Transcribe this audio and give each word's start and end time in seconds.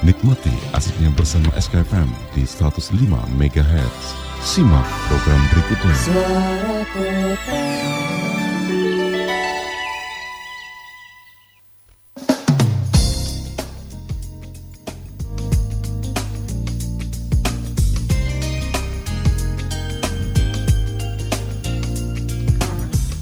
Nikmati 0.00 0.48
asiknya 0.72 1.12
bersama 1.12 1.52
SKFM 1.60 2.08
di 2.32 2.48
105 2.48 2.96
MHz. 3.36 4.16
Simak 4.40 4.88
program 5.12 5.40
berikutnya. 5.52 5.92
Suara 5.92 6.80
kota. 6.88 7.60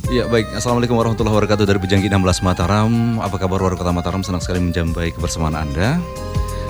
Ya 0.08 0.24
baik, 0.30 0.54
Assalamualaikum 0.54 0.94
warahmatullahi 0.94 1.34
wabarakatuh 1.42 1.66
dari 1.68 1.78
Bejangki 1.82 2.08
16 2.08 2.40
Mataram 2.40 3.20
Apa 3.20 3.36
kabar 3.36 3.60
warga 3.60 3.76
kota 3.76 3.92
Mataram? 3.92 4.24
Senang 4.24 4.40
sekali 4.40 4.56
menjampai 4.56 5.12
kebersamaan 5.12 5.52
Anda 5.52 6.00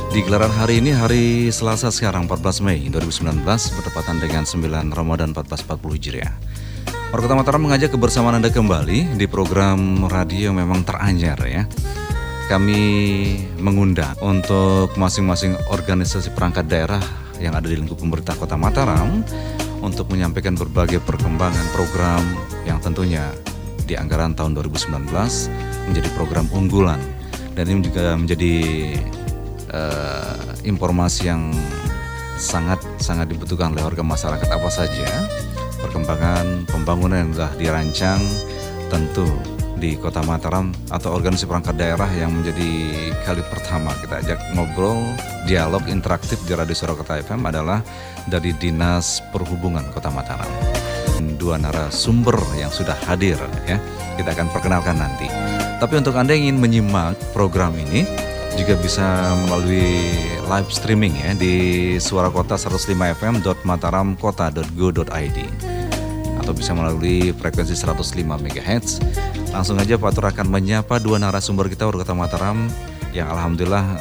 Di 0.09 0.25
gelaran 0.25 0.48
hari 0.48 0.80
ini 0.80 0.97
hari 0.97 1.53
Selasa 1.53 1.93
sekarang 1.93 2.25
14 2.25 2.65
Mei 2.65 2.80
2019 2.89 3.45
Bertepatan 3.45 4.16
dengan 4.16 4.49
9 4.49 4.89
Ramadan 4.89 5.37
1440 5.37 5.69
Hijriah. 6.01 6.33
Warga 7.12 7.29
kota 7.29 7.37
Mataram 7.37 7.61
mengajak 7.69 7.93
kebersamaan 7.93 8.41
Anda 8.41 8.49
kembali 8.49 9.21
Di 9.21 9.29
program 9.29 10.09
radio 10.09 10.49
yang 10.49 10.65
memang 10.65 10.80
teranyar 10.89 11.37
ya. 11.45 11.69
Kami 12.49 12.80
mengundang 13.61 14.16
untuk 14.25 14.97
masing-masing 14.97 15.52
organisasi 15.69 16.33
perangkat 16.33 16.65
daerah 16.73 17.05
yang 17.37 17.52
ada 17.52 17.69
di 17.69 17.77
lingkup 17.77 18.01
pemerintah 18.01 18.33
kota 18.33 18.57
Mataram 18.57 19.21
untuk 19.85 20.09
menyampaikan 20.09 20.57
berbagai 20.57 21.05
perkembangan 21.05 21.69
program 21.77 22.25
yang 22.65 22.80
tentunya 22.80 23.29
di 23.85 23.93
anggaran 23.93 24.33
tahun 24.33 24.57
2019 24.57 25.13
menjadi 25.93 26.09
program 26.16 26.49
unggulan. 26.49 27.01
Dan 27.52 27.69
ini 27.69 27.80
juga 27.85 28.16
menjadi 28.16 28.55
uh, 29.73 30.37
informasi 30.65 31.30
yang 31.30 31.52
sangat 32.38 32.79
sangat 33.02 33.30
dibutuhkan 33.35 33.75
oleh 33.75 33.83
warga 33.83 34.05
masyarakat 34.07 34.47
apa 34.47 34.71
saja 34.71 35.10
perkembangan 35.83 36.66
pembangunan 36.71 37.27
yang 37.27 37.33
telah 37.35 37.52
dirancang 37.59 38.23
tentu 38.88 39.27
di 39.79 39.95
Kota 39.95 40.21
Mataram 40.27 40.75
atau 40.91 41.15
organisasi 41.15 41.47
perangkat 41.47 41.79
daerah 41.79 42.10
yang 42.19 42.35
menjadi 42.35 42.71
kali 43.23 43.43
pertama 43.47 43.95
kita 44.02 44.19
ajak 44.19 44.38
ngobrol 44.59 44.99
dialog 45.47 45.87
interaktif 45.87 46.43
di 46.45 46.53
Radio 46.53 46.75
Suara 46.75 46.99
Kota 46.99 47.15
FM 47.23 47.47
adalah 47.47 47.79
dari 48.27 48.51
Dinas 48.59 49.23
Perhubungan 49.30 49.87
Kota 49.95 50.10
Mataram. 50.10 50.51
Dua 51.38 51.55
narasumber 51.55 52.35
yang 52.59 52.71
sudah 52.75 52.99
hadir 53.07 53.38
ya. 53.66 53.79
Kita 54.19 54.35
akan 54.35 54.51
perkenalkan 54.51 54.99
nanti. 54.99 55.30
Tapi 55.79 55.95
untuk 55.95 56.19
Anda 56.19 56.35
yang 56.35 56.51
ingin 56.51 56.59
menyimak 56.59 57.15
program 57.30 57.71
ini 57.79 58.03
juga 58.59 58.74
bisa 58.82 59.38
melalui 59.46 60.10
live 60.42 60.70
streaming 60.74 61.14
ya 61.14 61.30
di 61.38 61.54
suarakota 62.02 62.59
105fm.mataramkota.go.id 62.59 65.38
atau 66.42 66.53
bisa 66.56 66.75
melalui 66.75 67.31
frekuensi 67.38 67.78
105 67.78 68.19
MHz. 68.26 68.98
Langsung 69.54 69.78
aja 69.78 69.94
Pak 69.94 70.10
Tur 70.10 70.26
akan 70.26 70.50
menyapa 70.50 70.98
dua 70.98 71.22
narasumber 71.22 71.70
kita 71.70 71.86
warga 71.86 72.03
Kota 72.03 72.19
Mataram 72.19 72.66
yang 73.14 73.31
alhamdulillah 73.31 73.94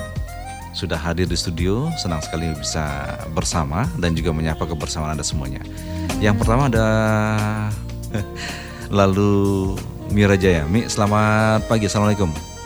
sudah 0.74 0.98
hadir 0.98 1.30
di 1.30 1.38
studio. 1.38 1.94
Senang 2.02 2.26
sekali 2.26 2.50
bisa 2.58 3.14
bersama 3.38 3.86
dan 4.02 4.18
juga 4.18 4.34
menyapa 4.34 4.66
kebersamaan 4.66 5.14
Anda 5.14 5.26
semuanya. 5.26 5.62
Yang 6.18 6.42
pertama 6.42 6.74
ada 6.74 6.88
lalu 9.00 9.78
Mira 10.10 10.34
Jaya. 10.34 10.66
Mi, 10.66 10.90
selamat 10.90 11.70
pagi. 11.70 11.86
Assalamualaikum. 11.86 12.57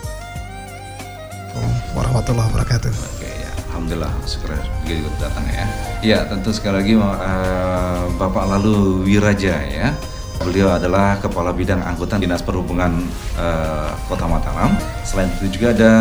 Warahmatullahi 2.12 2.48
wabarakatuh. 2.52 2.92
Oke 2.92 3.24
ya, 3.24 3.50
alhamdulillah 3.72 4.12
syukur 4.28 4.52
juga 4.84 5.08
datang 5.16 5.44
ya. 5.48 5.64
Ya 6.04 6.18
tentu 6.28 6.52
sekali 6.52 6.74
lagi 6.84 6.92
uh, 7.00 8.04
Bapak 8.20 8.44
Lalu 8.52 9.08
Wiraja 9.08 9.56
ya. 9.64 9.96
Beliau 10.44 10.74
adalah 10.74 11.16
Kepala 11.22 11.54
Bidang 11.54 11.80
Angkutan 11.80 12.20
Dinas 12.20 12.44
Perhubungan 12.44 13.08
uh, 13.40 13.96
Kota 14.10 14.28
Mataram. 14.28 14.76
Selain 15.08 15.32
itu 15.40 15.56
juga 15.56 15.72
ada 15.72 15.92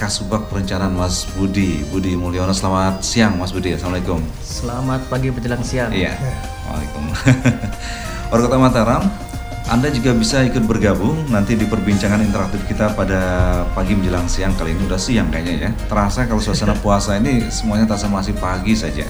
Kasubag 0.00 0.50
Perencanaan 0.50 0.90
Mas 0.90 1.22
Budi 1.38 1.86
Budi 1.86 2.18
Mulyono. 2.18 2.50
Selamat 2.50 3.06
siang 3.06 3.38
Mas 3.38 3.54
Budi. 3.54 3.78
Assalamualaikum. 3.78 4.18
Selamat 4.42 5.06
pagi 5.06 5.30
menjelang 5.30 5.62
siang. 5.62 5.94
Iya. 5.94 6.18
Waalaikumsalam. 6.66 7.14
Warga 8.32 8.50
Kota 8.50 8.58
Mataram, 8.58 9.02
anda 9.66 9.90
juga 9.90 10.14
bisa 10.14 10.46
ikut 10.46 10.62
bergabung 10.62 11.26
nanti 11.26 11.58
di 11.58 11.66
perbincangan 11.66 12.22
interaktif 12.22 12.62
kita 12.70 12.94
pada 12.94 13.18
pagi 13.74 13.98
menjelang 13.98 14.30
siang 14.30 14.54
kali 14.54 14.78
ini 14.78 14.86
udah 14.86 14.94
siang 14.94 15.26
kayaknya 15.26 15.54
ya. 15.58 15.74
Terasa 15.90 16.30
kalau 16.30 16.38
suasana 16.38 16.78
puasa 16.78 17.18
ini 17.18 17.50
semuanya 17.50 17.90
terasa 17.90 18.06
masih 18.06 18.38
pagi 18.38 18.78
saja. 18.78 19.02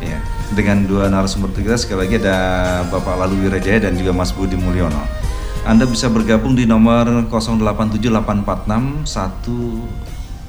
Ya, 0.00 0.16
dengan 0.56 0.88
dua 0.88 1.12
narasumber 1.12 1.52
kita 1.52 1.76
sekali 1.76 2.08
lagi 2.08 2.24
ada 2.24 2.40
Bapak 2.88 3.20
Lalu 3.20 3.52
Wirajaya 3.52 3.84
dan 3.84 4.00
juga 4.00 4.16
Mas 4.16 4.32
Budi 4.32 4.56
Mulyono. 4.56 5.04
Anda 5.68 5.84
bisa 5.84 6.08
bergabung 6.08 6.56
di 6.56 6.64
nomor 6.64 7.28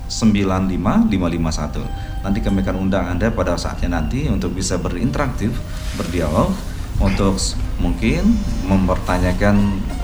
087841955551. 0.08 2.24
Nanti 2.24 2.40
kami 2.40 2.64
akan 2.64 2.75
undang 2.80 3.12
Anda 3.12 3.28
pada 3.28 3.59
saatnya 3.59 4.00
nanti 4.00 4.31
untuk 4.31 4.56
bisa 4.56 4.80
berinteraktif, 4.80 5.52
berdialog 6.00 6.56
untuk 7.03 7.36
mungkin 7.79 8.35
mempertanyakan 8.67 9.56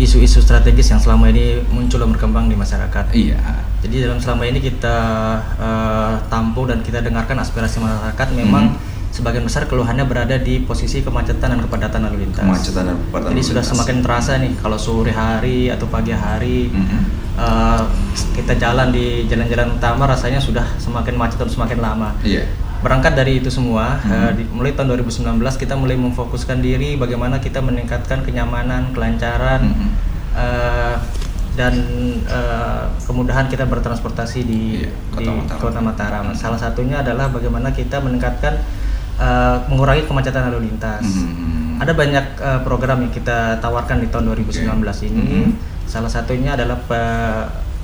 isu-isu 0.01 0.41
strategis 0.41 0.89
yang 0.89 0.97
selama 0.97 1.29
ini 1.29 1.61
muncul 1.69 2.01
dan 2.01 2.09
berkembang 2.09 2.49
di 2.49 2.57
masyarakat. 2.57 3.13
Iya. 3.13 3.37
Jadi 3.85 3.95
dalam 4.01 4.17
selama 4.17 4.49
ini 4.49 4.57
kita 4.65 4.97
uh, 5.61 6.13
tampung 6.25 6.73
dan 6.73 6.81
kita 6.81 7.05
dengarkan 7.05 7.37
aspirasi 7.37 7.77
masyarakat 7.77 8.27
memang 8.33 8.73
hmm. 8.73 9.13
sebagian 9.13 9.45
besar 9.45 9.69
keluhannya 9.69 10.05
berada 10.09 10.41
di 10.41 10.65
posisi 10.65 11.05
kemacetan 11.05 11.53
dan 11.53 11.61
kepadatan 11.61 12.01
lalu 12.01 12.25
lintas. 12.25 12.49
Kemacetan 12.49 12.81
dan 12.81 12.97
kepadatan. 12.97 13.29
Jadi 13.37 13.41
sudah 13.45 13.63
semakin 13.65 13.97
terasa 14.01 14.41
nih 14.41 14.53
kalau 14.57 14.77
sore 14.81 15.13
hari 15.13 15.69
atau 15.69 15.85
pagi 15.85 16.17
hari 16.17 16.73
hmm. 16.73 17.01
uh, 17.37 17.85
kita 18.33 18.57
jalan 18.57 18.89
di 18.89 19.29
jalan-jalan 19.29 19.77
utama 19.77 20.09
rasanya 20.09 20.41
sudah 20.41 20.65
semakin 20.81 21.13
macet 21.13 21.37
dan 21.37 21.49
semakin 21.53 21.77
lama. 21.77 22.17
Iya 22.25 22.65
berangkat 22.87 23.19
dari 23.19 23.43
itu 23.43 23.51
semua 23.51 23.99
hmm. 23.99 24.11
uh, 24.15 24.31
di, 24.31 24.43
mulai 24.47 24.71
tahun 24.71 24.95
2019 24.95 25.43
kita 25.59 25.75
mulai 25.75 25.99
memfokuskan 25.99 26.63
diri 26.63 26.95
bagaimana 26.95 27.43
kita 27.43 27.59
meningkatkan 27.59 28.23
kenyamanan 28.23 28.95
kelancaran 28.95 29.75
hmm. 29.75 29.89
uh, 30.31 30.95
dan 31.57 31.73
uh, 32.29 32.87
kemudahan 33.03 33.49
kita 33.49 33.65
bertransportasi 33.65 34.39
di, 34.45 34.85
iya, 34.85 34.93
kota, 35.09 35.25
di 35.25 35.29
Mataram. 35.33 35.57
kota 35.59 35.79
Mataram. 35.81 36.25
Hmm. 36.29 36.37
Salah 36.37 36.61
satunya 36.61 37.01
adalah 37.01 37.33
bagaimana 37.33 37.73
kita 37.73 37.97
meningkatkan 37.97 38.61
uh, 39.17 39.65
mengurangi 39.65 40.05
kemacetan 40.05 40.53
lalu 40.53 40.69
lintas. 40.69 41.01
Hmm. 41.01 41.81
Ada 41.81 41.97
banyak 41.97 42.25
uh, 42.37 42.61
program 42.61 43.09
yang 43.09 43.11
kita 43.11 43.57
tawarkan 43.57 44.05
di 44.05 44.07
tahun 44.13 44.37
2019 44.37 44.69
okay. 44.69 45.09
ini. 45.09 45.49
Hmm. 45.49 45.51
Salah 45.89 46.13
satunya 46.13 46.53
adalah 46.53 46.77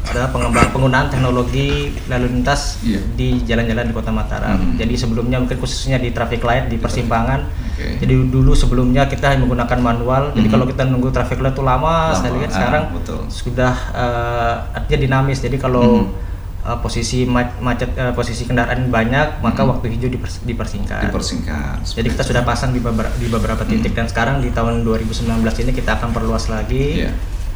adalah 0.03 0.29
pengembang 0.35 0.67
penggunaan 0.75 1.07
teknologi 1.07 1.95
lalu 2.11 2.27
lintas 2.27 2.79
yeah. 2.83 2.99
di 3.15 3.39
jalan-jalan 3.47 3.87
di 3.87 3.93
Kota 3.95 4.11
Mataram. 4.11 4.59
Mm. 4.59 4.75
Jadi 4.75 4.93
sebelumnya 4.99 5.37
mungkin 5.39 5.57
khususnya 5.63 5.95
di 5.95 6.11
traffic 6.11 6.43
light 6.43 6.67
di 6.67 6.75
persimpangan. 6.75 7.47
Okay. 7.73 8.03
Jadi 8.03 8.13
dulu 8.27 8.51
sebelumnya 8.51 9.07
kita 9.07 9.39
menggunakan 9.39 9.79
manual. 9.79 10.23
Mm. 10.31 10.35
Jadi 10.35 10.47
hmm. 10.47 10.55
kalau 10.59 10.65
kita 10.67 10.83
nunggu 10.91 11.09
traffic 11.15 11.39
light 11.39 11.55
itu 11.55 11.63
lama, 11.63 12.11
lama. 12.11 12.19
saya 12.19 12.31
lihat 12.35 12.51
ah, 12.51 12.55
sekarang 12.55 12.83
betul. 12.91 13.19
sudah 13.31 13.73
uh, 13.95 14.55
artinya 14.75 14.99
dinamis. 15.07 15.39
Jadi 15.39 15.55
kalau 15.55 16.03
mm. 16.03 16.67
uh, 16.67 16.77
posisi 16.83 17.23
ma- 17.23 17.55
macet 17.63 17.95
uh, 17.95 18.11
posisi 18.11 18.43
kendaraan 18.43 18.91
banyak 18.91 19.39
maka 19.39 19.61
Mhm. 19.63 19.69
waktu 19.71 19.85
hijau 19.95 20.09
dipers- 20.11 20.43
dipersingkat. 20.43 21.07
Dipersingkat. 21.07 21.79
Jadi 21.87 22.07
kita 22.11 22.23
sudah 22.27 22.43
pasang 22.43 22.75
di 22.75 22.83
beberapa 22.83 23.15
di 23.15 23.31
beberapa 23.31 23.63
titik 23.63 23.95
dan 23.95 24.11
sekarang 24.11 24.43
di 24.43 24.51
tahun 24.51 24.83
2019 24.83 25.63
ini 25.63 25.71
kita 25.71 25.95
akan 25.95 26.11
perluas 26.11 26.51
lagi 26.51 27.07
Iya. 27.07 27.11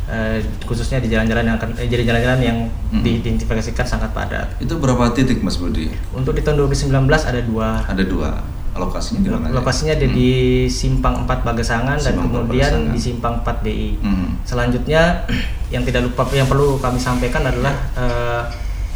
Eh, 0.07 0.39
khususnya 0.62 0.98
di 0.98 1.07
jalan-jalan 1.07 1.44
yang 1.45 1.57
akan 1.57 1.75
eh, 1.75 1.86
jadi 1.86 2.04
jalan-jalan 2.06 2.39
yang 2.42 2.57
Mhm. 2.89 3.01
diidentifikasikan 3.01 3.83
sangat 3.83 4.12
padat. 4.12 4.48
Itu 4.57 4.77
berapa 4.77 5.12
titik 5.12 5.39
Mas 5.39 5.56
Budi? 5.56 5.92
Untuk 6.12 6.31
di 6.31 6.42
tahun 6.42 6.57
2019 6.62 6.95
ada 7.21 7.42
dua 7.42 7.83
Ada 7.83 8.04
dua. 8.04 8.31
Lokasinya 8.74 9.19
di 9.19 9.30
mana? 9.31 9.45
ya? 9.45 9.54
lokasinya 9.54 9.94
ada 9.94 10.06
Hmm. 10.06 10.13
di 10.13 10.30
Simpang 10.68 11.15
4 11.24 11.42
Bagesangan 11.44 11.98
dan 11.98 12.13
Simpang 12.13 12.25
4 12.25 12.33
kemudian 12.38 12.69
Bagesangan. 12.69 12.94
di 12.94 13.00
Simpang 13.00 13.33
4 13.39 13.57
DI. 13.62 13.89
Hmm. 14.00 14.27
Selanjutnya 14.44 15.01
yang 15.74 15.81
tidak 15.81 16.01
lupa 16.04 16.24
yang 16.31 16.45
perlu 16.45 16.77
kami 16.77 16.98
sampaikan 16.98 17.42
adalah 17.44 17.74
eh, 17.94 18.42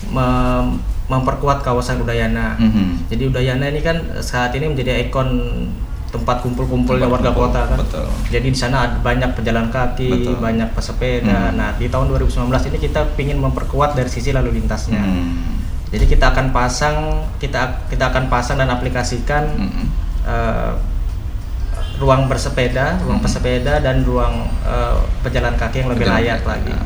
mem- 0.08 0.78
memperkuat 1.08 1.60
kawasan 1.60 2.00
Udayana. 2.00 2.56
Mhm. 2.56 3.10
Jadi 3.10 3.24
Udayana 3.26 3.68
ini 3.68 3.82
kan 3.82 4.00
saat 4.18 4.54
ini 4.54 4.70
menjadi 4.70 5.02
ikon 5.04 5.28
tempat 6.12 6.44
kumpul-kumpulnya 6.44 7.08
warga 7.08 7.32
kumpul, 7.32 7.48
kota 7.48 7.62
kan. 7.66 7.78
betul. 7.80 8.06
Jadi 8.28 8.48
di 8.48 8.58
sana 8.58 8.84
ada 8.84 9.00
banyak 9.00 9.32
pejalan 9.32 9.68
kaki, 9.68 10.12
Betul. 10.12 10.36
banyak 10.38 10.70
pesepeda. 10.72 11.40
Hmm. 11.48 11.56
Nah, 11.56 11.70
di 11.74 11.88
tahun 11.88 12.12
2019 12.12 12.36
ini 12.68 12.78
kita 12.78 13.02
ingin 13.16 13.40
memperkuat 13.40 13.96
dari 13.96 14.08
sisi 14.08 14.30
lalu 14.30 14.52
lintasnya. 14.54 15.00
Hmm. 15.00 15.64
Jadi 15.88 16.06
kita 16.06 16.32
akan 16.32 16.52
pasang 16.52 16.98
kita 17.38 17.88
kita 17.88 18.12
akan 18.12 18.28
pasang 18.28 18.56
dan 18.56 18.68
aplikasikan 18.70 19.44
Hmm. 19.50 19.88
eh, 20.22 20.72
ruang 21.96 22.26
bersepeda, 22.26 22.98
ruang 23.00 23.18
Mhm. 23.18 23.26
pesepeda 23.26 23.74
dan 23.78 24.02
ruang 24.02 24.36
eh, 24.64 24.98
pejalan 25.22 25.54
kaki 25.54 25.80
yang 25.80 25.90
lebih 25.90 26.06
Pejalan 26.06 26.20
layak 26.20 26.40
kaki. 26.40 26.50
lagi. 26.50 26.74
Itu. 26.74 26.86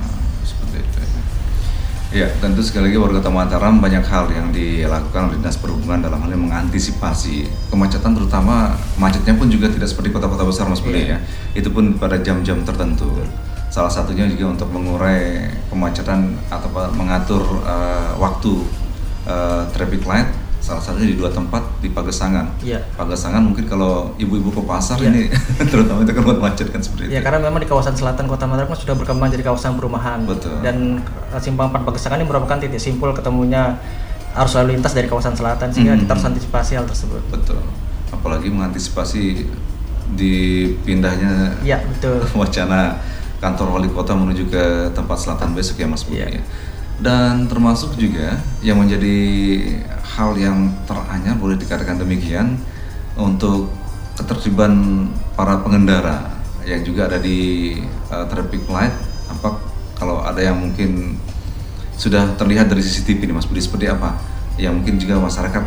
Ya, 2.15 2.31
tentu 2.39 2.63
sekali 2.63 2.87
lagi 2.87 2.95
warga 2.95 3.19
Kota 3.19 3.27
Mataram 3.27 3.83
banyak 3.83 4.07
hal 4.07 4.31
yang 4.31 4.47
dilakukan 4.55 5.27
oleh 5.27 5.35
Dinas 5.35 5.59
Perhubungan 5.59 5.99
dalam 5.99 6.23
hal 6.23 6.31
ini 6.31 6.47
mengantisipasi 6.47 7.43
kemacetan 7.67 8.15
terutama 8.15 8.71
macetnya 8.95 9.35
pun 9.35 9.51
juga 9.51 9.67
tidak 9.67 9.91
seperti 9.91 10.15
kota-kota 10.15 10.47
besar 10.47 10.71
Mas 10.71 10.79
Budi 10.79 11.11
Iya. 11.11 11.19
ya. 11.19 11.59
Itu 11.59 11.75
pun 11.75 11.99
pada 11.99 12.15
jam-jam 12.23 12.63
tertentu. 12.63 13.11
Salah 13.67 13.91
satunya 13.91 14.31
juga 14.31 14.55
untuk 14.55 14.71
mengurai 14.71 15.51
kemacetan 15.67 16.39
atau 16.47 16.71
mengatur 16.95 17.43
eh, 17.67 18.15
waktu 18.15 18.63
eh, 19.27 19.67
traffic 19.75 20.07
light 20.07 20.31
salah 20.65 20.81
satunya 20.81 21.07
di 21.07 21.15
dua 21.15 21.29
tempat 21.29 21.61
di 21.77 21.87
Pagesangan. 21.87 22.57
Iya. 22.59 22.81
Pagesangan 22.91 23.37
mungkin 23.39 23.63
kalau 23.63 24.09
ibu-ibu 24.17 24.49
ke 24.49 24.61
pasar 24.63 24.97
Iya. 24.97 25.13
ini 25.13 25.21
terutama 25.71 26.01
itu 26.01 26.09
kan 26.09 26.23
buat 26.23 26.39
macet 26.39 26.67
kan 26.67 26.81
seperti 26.81 27.07
Ya 27.07 27.21
itu. 27.21 27.23
karena 27.23 27.37
memang 27.39 27.61
di 27.61 27.69
kawasan 27.69 27.93
selatan 27.93 28.25
Kota 28.25 28.43
Mataram 28.43 28.65
kan 28.65 28.73
sudah 28.75 28.95
berkembang 28.95 29.29
jadi 29.29 29.45
kawasan 29.45 29.77
perumahan. 29.77 30.25
Betul. 30.25 30.57
Dan 30.59 30.97
eh, 31.05 31.37
Simpang 31.37 31.69
4 31.69 31.85
Bagesangan 31.85 32.17
ini 32.17 32.25
merupakan 32.25 32.57
titik 32.57 32.81
simpul 32.81 33.13
ketemunya 33.13 33.77
arus 34.33 34.51
lalu 34.53 34.73
lintas 34.73 34.91
dari 34.91 35.05
kawasan 35.05 35.31
selatan 35.31 35.69
sehingga 35.69 35.93
Mhm. 35.93 36.01
kita 36.01 36.11
harus 36.11 36.25
antisipasi 36.25 36.71
hal 36.73 36.83
tersebut. 36.83 37.21
Betul. 37.29 37.61
Apalagi 38.09 38.49
mengantisipasi 38.49 39.45
dipindahnya 40.15 41.61
Iya, 41.61 41.77
betul. 41.83 42.25
wacana 42.41 42.97
kantor 43.37 43.67
wali 43.71 43.87
kota 43.87 44.11
menuju 44.11 44.47
ke 44.47 44.63
tempat 44.91 45.17
selatan 45.19 45.53
besok 45.53 45.77
ya 45.77 45.85
Mas 45.85 46.01
Budi 46.01 46.19
Iya. 46.19 46.27
ya. 46.31 46.43
Dan 46.95 47.51
termasuk 47.51 47.99
juga 47.99 48.39
yang 48.63 48.79
menjadi 48.79 49.17
hal 50.15 50.31
yang 50.39 50.71
teranyar 50.87 51.35
boleh 51.35 51.59
dikatakan 51.59 51.99
demikian 51.99 52.55
untuk 53.19 53.67
ketertiban 54.15 55.05
para 55.35 55.59
pengendara 55.59 56.31
yang 56.63 56.81
juga 56.87 57.11
ada 57.11 57.19
di 57.19 57.75
uh, 58.09 58.25
traffic 58.31 58.63
light. 58.71 58.95
Apa 59.27 59.59
kalau 59.99 60.23
ada 60.23 60.39
yang 60.39 60.55
mungkin 60.55 61.19
sudah 61.99 62.35
terlihat 62.39 62.71
dari 62.71 62.83
CCTV 62.83 63.27
nih 63.27 63.35
Mas 63.35 63.47
Budi 63.47 63.59
seperti 63.59 63.91
apa? 63.91 64.15
Yang 64.55 64.73
mungkin 64.79 64.95
juga 64.95 65.19
masyarakat 65.19 65.63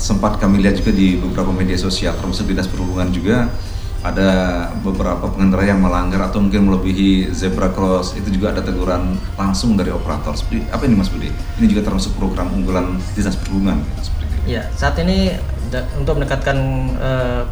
sempat 0.00 0.40
kami 0.40 0.64
lihat 0.64 0.80
juga 0.80 0.96
di 0.96 1.20
beberapa 1.20 1.52
media 1.52 1.76
sosial 1.76 2.16
termasuk 2.16 2.48
dinas 2.48 2.64
perhubungan 2.64 3.12
juga 3.12 3.52
ada 4.00 4.30
beberapa 4.80 5.28
pengendara 5.28 5.68
yang 5.68 5.80
melanggar 5.80 6.24
atau 6.24 6.40
mungkin 6.40 6.64
melebihi 6.66 7.30
zebra 7.30 7.68
cross. 7.68 8.16
Itu 8.16 8.32
juga 8.32 8.56
ada 8.56 8.64
teguran 8.64 9.20
langsung 9.36 9.76
dari 9.76 9.92
operator. 9.92 10.32
Seperti 10.32 10.64
apa 10.68 10.82
ini 10.84 10.96
Mas 10.96 11.12
Budi? 11.12 11.28
Ini 11.28 11.66
juga 11.68 11.84
termasuk 11.84 12.16
program 12.16 12.48
unggulan 12.48 12.96
dinas 13.12 13.36
perhubungan 13.36 13.84
seperti 14.00 14.24
itu 14.24 14.56
Ya, 14.56 14.62
saat 14.72 14.96
ini 14.96 15.36
untuk 15.94 16.16
mendekatkan 16.16 16.56
eh, 16.96 17.42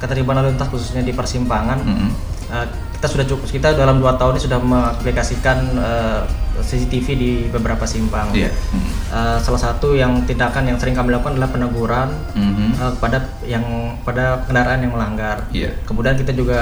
ketertiban 0.00 0.40
lalu 0.40 0.56
lintas 0.56 0.72
khususnya 0.72 1.04
di 1.04 1.12
persimpangan, 1.12 1.78
Mhm. 1.84 2.08
eh, 2.48 2.66
kita 3.00 3.08
sudah 3.08 3.24
cukup 3.24 3.48
kita 3.48 3.68
dalam 3.72 3.96
dua 3.96 4.12
tahun 4.14 4.36
ini 4.36 4.42
sudah 4.44 4.60
mengaplikasikan 4.60 5.56
eh, 5.72 6.20
CCTV 6.60 7.06
di 7.10 7.30
beberapa 7.48 7.82
simpang. 7.82 8.28
Iya. 8.30 8.52
Mhm. 8.52 8.90
Eh, 9.08 9.38
salah 9.40 9.56
satu 9.58 9.96
yang 9.96 10.20
tindakan 10.22 10.68
yang 10.68 10.76
sering 10.76 10.92
kami 10.92 11.08
lakukan 11.08 11.32
adalah 11.32 11.48
peneguran 11.48 12.12
Mhm. 12.30 12.76
eh, 12.76 12.92
kepada 12.92 13.18
yang 13.42 13.64
pada 14.04 14.44
kendaraan 14.44 14.84
yang 14.84 14.92
melanggar. 14.92 15.48
Iya. 15.48 15.72
Kemudian 15.82 16.12
kita 16.14 16.36
juga 16.36 16.60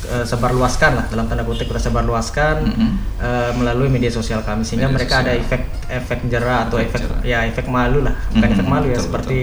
eh, 0.00 0.24
sebarluaskan 0.24 0.90
lah 0.94 1.04
dalam 1.06 1.28
tanda 1.28 1.44
kutip 1.44 1.68
kita 1.68 1.76
sebarluaskan 1.82 2.64
Mhm. 2.64 2.88
eh, 3.20 3.50
melalui 3.52 3.92
media 3.92 4.08
sosial 4.08 4.40
kami 4.40 4.64
sehingga 4.64 4.88
Media 4.88 4.96
mereka 4.96 5.14
ada 5.20 5.36
sosial. 5.36 5.44
efek 5.44 5.62
efek 5.86 6.18
jerah 6.26 6.58
atau 6.64 6.80
Efek 6.80 6.88
efek 6.88 7.00
jerah. 7.04 7.20
ya 7.22 7.38
efek 7.44 7.66
malu 7.68 8.00
lah 8.00 8.16
bukan 8.30 8.40
Mhm, 8.42 8.54
efek 8.54 8.66
malu 8.66 8.86
ya 8.86 8.96
betul, 8.96 9.04
seperti 9.04 9.40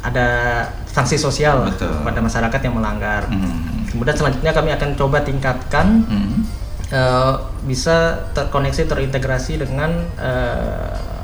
ada 0.00 0.26
sanksi 0.84 1.14
sosial 1.16 1.62
Betul. 1.64 1.90
kepada 1.90 2.20
masyarakat 2.20 2.60
yang 2.60 2.74
melanggar. 2.76 3.26
Mhm. 3.26 3.71
Kemudian 3.92 4.16
selanjutnya 4.16 4.50
kami 4.50 4.70
akan 4.72 4.90
coba 4.96 5.20
tingkatkan 5.20 5.86
Mhm. 6.02 6.38
eh, 6.88 7.34
bisa 7.64 7.96
terkoneksi 8.32 8.84
terintegrasi 8.84 9.56
dengan 9.56 9.92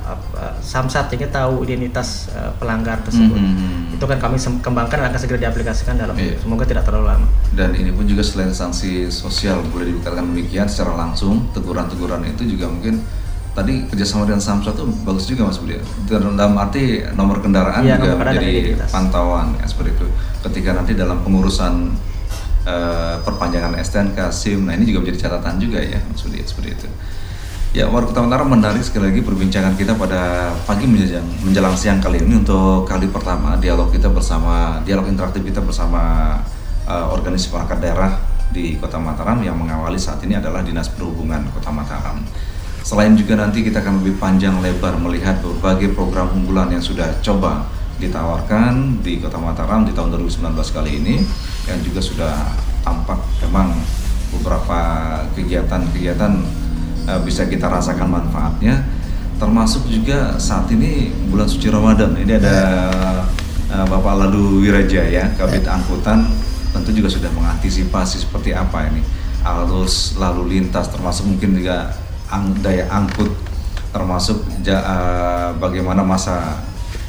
apa, 0.08 0.56
samsat 0.58 1.12
sehingga 1.12 1.28
tahu 1.28 1.60
identitas 1.60 2.32
pelanggar 2.56 2.96
tersebut. 3.04 3.36
Mhm. 3.36 3.92
Itu 3.92 4.04
kan 4.04 4.16
kami 4.16 4.36
kembangkan 4.40 4.96
dan 4.96 5.12
akan 5.12 5.20
segera 5.20 5.36
diaplikasikan 5.44 6.00
dalam 6.00 6.16
Iya. 6.16 6.40
semoga 6.40 6.64
tidak 6.64 6.88
terlalu 6.88 7.12
lama. 7.12 7.26
Dan 7.52 7.76
ini 7.76 7.92
pun 7.92 8.08
juga 8.08 8.24
selain 8.24 8.48
sanksi 8.48 9.12
sosial 9.12 9.60
boleh 9.68 9.92
dikatakan 9.92 10.24
demikian 10.24 10.64
secara 10.64 10.96
langsung 10.96 11.52
teguran-teguran 11.52 12.24
itu 12.24 12.48
juga 12.48 12.72
mungkin 12.72 13.04
tadi 13.52 13.84
kerjasama 13.84 14.24
dengan 14.24 14.40
Samsat 14.40 14.72
itu 14.72 14.86
bagus 15.02 15.26
juga 15.26 15.44
Mas 15.44 15.58
Budi. 15.58 15.76
Dalam 16.08 16.56
arti 16.56 17.04
nomor 17.12 17.42
kendaraan 17.42 17.84
Iya, 17.84 18.00
juga 18.00 18.14
nomor 18.14 18.26
menjadi 18.32 18.48
identitas. 18.48 18.88
pantauan 18.88 19.46
ya 19.60 19.66
seperti 19.66 19.90
itu. 19.92 20.06
Ketika 20.40 20.72
nanti 20.72 20.94
dalam 20.94 21.20
pengurusan 21.20 21.92
eh, 22.68 23.16
perpanjangan 23.24 23.80
STNK, 23.80 24.28
SIM, 24.28 24.68
nah 24.68 24.76
ini 24.76 24.92
juga 24.92 25.08
menjadi 25.08 25.18
catatan 25.24 25.56
juga 25.56 25.80
ya 25.80 25.96
Budi 26.04 26.44
seperti 26.44 26.68
itu. 26.76 26.88
Ya, 27.76 27.84
warga 27.84 28.24
Mataram 28.24 28.48
menarik 28.48 28.80
sekali 28.80 29.12
lagi 29.12 29.20
perbincangan 29.20 29.76
kita 29.76 29.92
pada 29.92 30.52
pagi 30.64 30.88
menjelang, 30.88 31.24
menjelang 31.44 31.76
siang 31.76 32.00
kali 32.00 32.16
ini 32.24 32.40
untuk 32.40 32.88
kali 32.88 33.12
pertama 33.12 33.60
dialog 33.60 33.92
kita 33.92 34.08
bersama 34.08 34.80
dialog 34.88 35.04
interaktif 35.04 35.44
kita 35.44 35.60
bersama 35.60 36.32
eh, 36.88 37.06
organisasi 37.12 37.52
perangkat 37.52 37.78
daerah 37.80 38.12
di 38.48 38.80
Kota 38.80 38.96
Mataram 38.96 39.44
yang 39.44 39.56
mengawali 39.60 40.00
saat 40.00 40.24
ini 40.24 40.40
adalah 40.40 40.64
Dinas 40.64 40.88
Perhubungan 40.88 41.44
Kota 41.52 41.68
Mataram. 41.68 42.24
Selain 42.80 43.12
juga 43.12 43.36
nanti 43.36 43.60
kita 43.60 43.84
akan 43.84 44.00
lebih 44.00 44.16
panjang 44.16 44.56
lebar 44.64 44.96
melihat 44.96 45.36
berbagai 45.44 45.92
program 45.92 46.32
unggulan 46.32 46.72
yang 46.72 46.80
sudah 46.80 47.20
coba 47.20 47.68
ditawarkan 47.98 49.02
di 49.02 49.18
Kota 49.18 49.36
Mataram 49.36 49.82
di 49.82 49.92
tahun 49.92 50.14
2019 50.14 50.54
kali 50.54 51.02
ini 51.02 51.16
yang 51.66 51.78
juga 51.82 52.00
sudah 52.00 52.34
tampak 52.86 53.18
memang 53.44 53.74
beberapa 54.32 54.80
kegiatan-kegiatan 55.34 56.32
eh, 57.10 57.20
bisa 57.26 57.44
kita 57.46 57.66
rasakan 57.66 58.08
manfaatnya. 58.08 58.86
Termasuk 59.38 59.86
juga 59.86 60.34
saat 60.42 60.66
ini 60.74 61.14
bulan 61.30 61.46
suci 61.46 61.70
Ramadan. 61.70 62.14
Ini 62.18 62.32
ada 62.38 62.58
eh, 63.70 63.84
Bapak 63.86 64.14
Ladu 64.14 64.62
Wirajaya 64.62 65.34
Kabit 65.34 65.66
Angkutan 65.66 66.26
tentu 66.68 66.92
juga 66.92 67.08
sudah 67.10 67.32
mengantisipasi 67.34 68.22
seperti 68.22 68.54
apa 68.54 68.86
ini. 68.88 69.02
Arus 69.42 70.18
lalu 70.18 70.58
lintas 70.58 70.90
termasuk 70.90 71.24
mungkin 71.26 71.56
juga 71.58 71.94
ang- 72.28 72.58
daya 72.60 72.86
angkut 72.92 73.32
termasuk 73.88 74.44
ja- 74.62 74.84
eh, 74.84 75.48
bagaimana 75.56 76.04
masa 76.04 76.60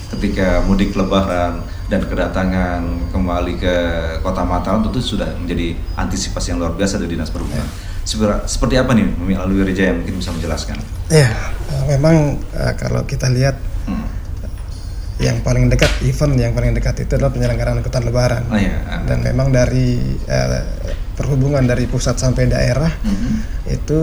ketika 0.10 0.62
mudik 0.64 0.92
lebaran 0.92 1.62
dan 1.86 2.02
kedatangan 2.02 2.82
kembali 3.10 3.54
ke 3.56 3.76
kota 4.20 4.42
Mataram 4.42 4.82
tentu 4.82 5.00
sudah 5.00 5.30
menjadi 5.36 5.74
antisipasi 5.96 6.54
yang 6.54 6.60
luar 6.60 6.74
biasa 6.74 6.98
dari 6.98 7.14
dinas 7.14 7.30
perhubungan. 7.30 7.66
Seber- 8.02 8.46
Seperti 8.46 8.74
apa 8.76 8.94
nih 8.94 9.06
Mimi 9.06 9.34
Alwi 9.34 9.62
Rijaya 9.64 9.94
mungkin 9.94 10.18
bisa 10.18 10.30
menjelaskan? 10.30 10.78
Ya, 11.08 11.30
eh, 11.70 11.84
memang 11.90 12.38
eh, 12.52 12.74
kalau 12.76 13.04
kita 13.04 13.30
lihat 13.30 13.58
Hmm. 13.86 14.06
yang 15.20 15.42
paling 15.42 15.68
dekat 15.68 15.90
event 16.02 16.34
yang 16.34 16.54
paling 16.54 16.72
dekat 16.72 17.04
itu 17.04 17.12
adalah 17.14 17.34
penyelenggaraan 17.34 17.82
angkutan 17.82 18.06
lebaran. 18.06 18.44
Oh 18.48 18.56
iya. 18.56 19.04
Dan 19.04 19.22
memang 19.22 19.50
dari 19.50 19.98
eh, 20.26 20.62
perhubungan 21.14 21.66
dari 21.66 21.86
pusat 21.86 22.16
sampai 22.16 22.48
daerah 22.48 22.90
Mhm. 23.04 23.34
itu 23.68 24.00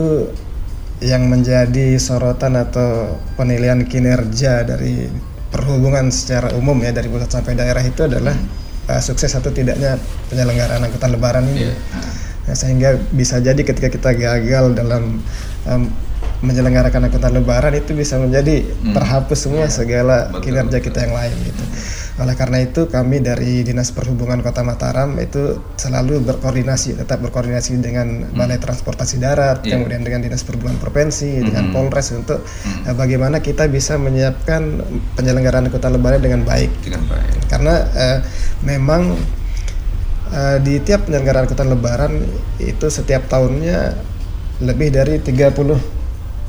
yang 0.99 1.25
menjadi 1.25 1.97
sorotan 1.97 2.57
atau 2.57 3.15
penilaian 3.33 3.81
kinerja 3.81 4.61
dari 4.61 5.05
perhubungan 5.47 6.11
secara 6.11 6.51
umum 6.55 6.75
ya 6.83 6.91
dari 6.91 7.07
pusat 7.07 7.31
sampai 7.31 7.55
daerah 7.55 7.83
itu 7.83 8.03
adalah 8.03 8.35
eh, 8.91 9.01
sukses 9.01 9.31
atau 9.35 9.51
tidaknya 9.51 9.95
penyelenggaraan 10.31 10.83
angkutan 10.83 11.11
lebaran 11.15 11.45
ini. 11.51 11.71
Iya. 11.71 11.75
Nah. 11.75 12.55
Sehingga 12.55 12.95
bisa 13.11 13.43
jadi 13.43 13.59
ketika 13.59 13.91
kita 13.91 14.15
gagal 14.15 14.71
dalam 14.71 15.19
em, 15.67 15.91
menyelenggarakan 16.39 17.01
angkutan 17.03 17.33
lebaran 17.33 17.73
itu 17.73 17.91
bisa 17.91 18.15
menjadi 18.15 18.61
Hmm. 18.61 18.93
terhapus 18.93 19.39
semua 19.39 19.65
Iya, 19.65 19.73
segala 19.73 20.17
betul, 20.27 20.41
kinerja 20.43 20.77
betul. 20.77 20.85
kita 20.85 20.99
yang 21.01 21.13
lain 21.15 21.35
gitu. 21.43 21.63
Oleh 22.17 22.33
karena 22.33 22.57
itu 22.59 22.81
kami 22.85 23.17
dari 23.19 23.61
Dinas 23.61 23.89
Perhubungan 23.89 24.41
Kota 24.41 24.61
Mataram 24.61 25.17
itu 25.17 25.41
selalu 25.75 26.21
berkoordinasi, 26.23 26.93
tetap 26.95 27.21
berkoordinasi 27.21 27.77
dengan 27.77 28.25
Balai 28.31 28.57
Transportasi 28.57 29.17
Darat, 29.17 29.61
Hmm. 29.61 29.65
Iya. 29.65 29.73
kemudian 29.75 30.01
dengan 30.01 30.21
Dinas 30.21 30.41
Perhubungan 30.41 30.77
Provinsi, 30.77 31.41
dengan 31.41 31.69
Mhm. 31.69 31.73
Polres 31.73 32.09
untuk 32.11 32.41
Hmm. 32.41 32.85
eh, 32.85 32.95
bagaimana 32.95 33.37
kita 33.39 33.65
bisa 33.65 33.97
menyiapkan 33.97 34.81
penyelenggaraan 35.15 35.65
angkutan 35.65 35.89
lebaran 35.91 36.19
dengan 36.19 36.41
baik 36.43 36.69
Dengan 36.81 37.01
baik. 37.07 37.33
karena 37.47 37.73
eh, 37.95 38.17
memang 38.61 39.17
eh, 40.27 40.57
di 40.59 40.77
tiap 40.79 41.05
penyelenggaraan 41.05 41.45
angkutan 41.45 41.67
lebaran 41.67 42.13
itu 42.57 42.87
setiap 42.87 43.25
tahunnya 43.27 43.95
lebih 44.59 44.89
dari 44.91 45.17
30 45.17 45.77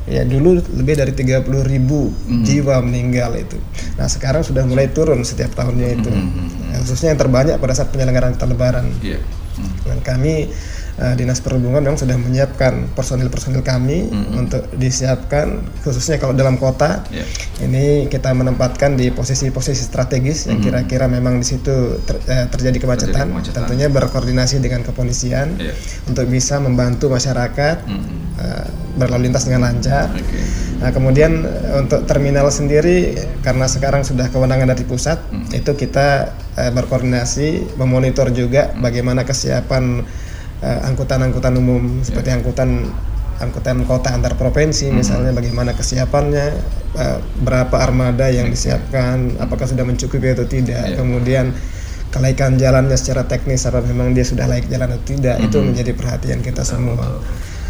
ya 0.09 0.25
dulu 0.25 0.57
lebih 0.75 0.95
dari 0.97 1.13
30 1.13 1.45
ribu 1.63 2.09
Mhm. 2.25 2.43
jiwa 2.43 2.81
meninggal 2.81 3.37
itu 3.37 3.61
nah 3.95 4.07
sekarang 4.07 4.41
sudah 4.41 4.65
mulai 4.65 4.89
turun 4.89 5.21
setiap 5.23 5.53
tahunnya 5.53 5.89
itu 5.95 6.09
Mhm. 6.09 6.47
Ya, 6.69 6.77
khususnya 6.81 7.09
yang 7.13 7.21
terbanyak 7.21 7.57
pada 7.57 7.73
saat 7.73 7.89
penyelenggaraan 7.89 8.37
lebaran 8.39 8.89
Iya. 8.99 9.21
Hmm. 9.59 9.75
dan 9.85 9.99
kami 10.01 10.49
eh, 10.99 11.15
dinas 11.15 11.39
perhubungan 11.39 11.79
memang 11.79 11.95
sudah 11.95 12.15
menyiapkan 12.15 12.91
personil-personil 12.93 13.63
kami 13.63 14.11
Mhm. 14.11 14.35
untuk 14.37 14.63
disiapkan 14.75 15.63
khususnya 15.81 16.19
kalau 16.19 16.35
dalam 16.35 16.59
kota 16.59 17.07
Iya. 17.09 17.23
ini 17.63 17.85
kita 18.07 18.31
menempatkan 18.31 18.95
di 18.95 19.09
posisi-posisi 19.09 19.79
strategis 19.81 20.47
yang 20.47 20.59
Mhm. 20.59 20.65
kira-kira 20.65 21.07
memang 21.07 21.39
di 21.39 21.47
situ 21.47 22.03
ter- 22.03 22.19
eh, 22.27 22.47
terjadi 22.49 22.79
kemacetan, 22.79 23.31
kemacetan. 23.31 23.65
tentunya 23.65 23.87
berkoordinasi 23.89 24.59
dengan 24.59 24.83
kepolisian 24.83 25.55
Iya. 25.57 25.73
untuk 26.05 26.27
bisa 26.27 26.59
membantu 26.59 27.09
masyarakat 27.09 27.77
Hmm. 27.87 28.35
eh, 28.39 28.67
berlalu 28.95 29.31
lintas 29.31 29.47
dengan 29.47 29.67
lancar. 29.67 30.11
Oke. 30.11 30.39
Nah, 30.79 30.91
kemudian 30.91 31.43
untuk 31.77 32.07
terminal 32.07 32.51
sendiri 32.51 33.15
karena 33.41 33.67
sekarang 33.67 34.03
sudah 34.03 34.27
kewenangan 34.29 34.67
dari 34.69 34.83
pusat, 34.83 35.19
Mhm. 35.31 35.55
itu 35.55 35.71
kita 35.77 36.35
berkoordinasi 36.75 37.79
memonitor 37.79 38.31
juga 38.31 38.75
Hmm. 38.75 38.83
bagaimana 38.83 39.23
kesiapan 39.23 40.03
eh, 40.59 40.79
angkutan-angkutan 40.85 41.55
umum 41.55 42.01
seperti 42.01 42.31
angkutan 42.31 42.91
angkutan 43.39 43.87
kota 43.87 44.11
antar 44.11 44.35
provinsi 44.35 44.91
Mhm. 44.91 44.95
misalnya 44.97 45.31
bagaimana 45.31 45.71
kesiapannya 45.73 46.47
eh, 46.95 47.19
berapa 47.39 47.77
armada 47.79 48.27
yang 48.27 48.49
disiapkan 48.49 49.39
apakah 49.39 49.65
sudah 49.65 49.83
mencukupi 49.83 50.29
atau 50.29 50.45
tidak 50.45 50.83
Iya. 50.85 50.97
kemudian 50.97 51.55
kelaikan 52.09 52.57
jalannya 52.57 52.97
secara 52.97 53.23
teknis 53.25 53.63
apa 53.63 53.79
memang 53.81 54.11
dia 54.11 54.25
sudah 54.25 54.45
layak 54.45 54.67
jalan 54.67 54.91
atau 54.91 55.05
tidak 55.07 55.39
itu 55.39 55.55
Mhm. 55.55 55.65
menjadi 55.71 55.93
perhatian 55.93 56.41
kita 56.41 56.63
semua 56.63 57.23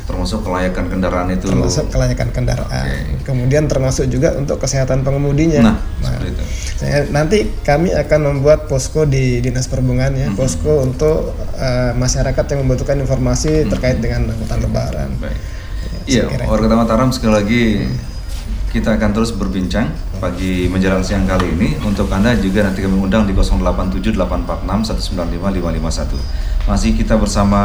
Termasuk 0.09 0.41
kelayakan 0.41 0.89
kendaraan 0.89 1.29
itu. 1.29 1.45
termasuk 1.45 1.93
kelayakan 1.93 2.33
kendaraan 2.33 2.89
Oke. 2.89 3.29
kemudian 3.29 3.69
termasuk 3.69 4.09
juga 4.09 4.33
untuk 4.33 4.57
kesehatan 4.57 5.05
pengemudinya 5.05 5.61
Nah, 5.61 5.77
seperti 6.01 6.33
itu. 6.33 6.43
Saya- 6.79 7.11
nanti 7.11 7.51
kami 7.61 7.91
akan 7.91 8.21
membuat 8.33 8.71
posko 8.71 9.03
di 9.03 9.43
dinas 9.43 9.67
perhubungan 9.67 10.15
ya 10.15 10.31
Mhm. 10.31 10.37
posko 10.39 10.79
untuk 10.81 11.35
eh, 11.59 11.91
masyarakat 11.93 12.45
yang 12.55 12.61
membutuhkan 12.63 12.97
informasi 12.97 13.67
terkait 13.67 13.99
dengan 13.99 14.31
angkutan 14.31 14.63
lebaran 14.63 15.11
Baik. 15.19 15.37
Ya, 16.09 16.25
Iya, 16.25 16.47
warga 16.47 16.71
Mataram 16.73 17.11
sekali 17.11 17.33
lagi 17.35 17.63
kita 18.69 18.95
akan 18.95 19.11
terus 19.11 19.33
berbincang 19.33 19.91
pagi 20.19 20.69
menjelang 20.69 21.01
siang 21.01 21.25
kali 21.25 21.53
ini. 21.53 21.69
Untuk 21.81 22.09
Anda 22.09 22.37
juga 22.37 22.65
nanti 22.65 22.81
kami 22.81 22.97
undang 22.97 23.25
di 23.25 23.33
087846195551. 23.33 26.21
Masih 26.65 26.93
kita 26.93 27.17
bersama 27.17 27.61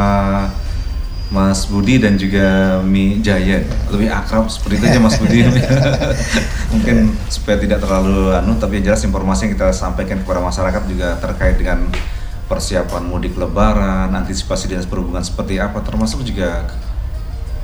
Mas 1.32 1.64
Budi 1.68 1.96
dan 2.00 2.20
juga 2.20 2.78
Mi 2.84 3.20
Jaya. 3.24 3.64
Lebih 3.88 4.08
akrab 4.12 4.48
seperti 4.52 4.80
itu 4.80 4.84
aja 4.92 5.00
Mas 5.00 5.16
Budi. 5.16 5.44
Mungkin 6.72 7.16
supaya 7.32 7.56
tidak 7.60 7.80
terlalu 7.80 8.34
anu 8.34 8.56
tapi 8.60 8.80
yang 8.80 8.92
jelas 8.92 9.02
informasi 9.04 9.48
yang 9.48 9.52
kita 9.56 9.72
sampaikan 9.72 10.20
kepada 10.20 10.40
masyarakat 10.44 10.82
juga 10.84 11.16
terkait 11.18 11.56
dengan 11.56 11.88
persiapan 12.44 13.02
mudik 13.08 13.34
lebaran, 13.40 14.12
antisipasi 14.12 14.68
dinas 14.68 14.84
perhubungan 14.84 15.24
seperti 15.24 15.56
apa 15.56 15.80
termasuk 15.80 16.20
juga 16.20 16.68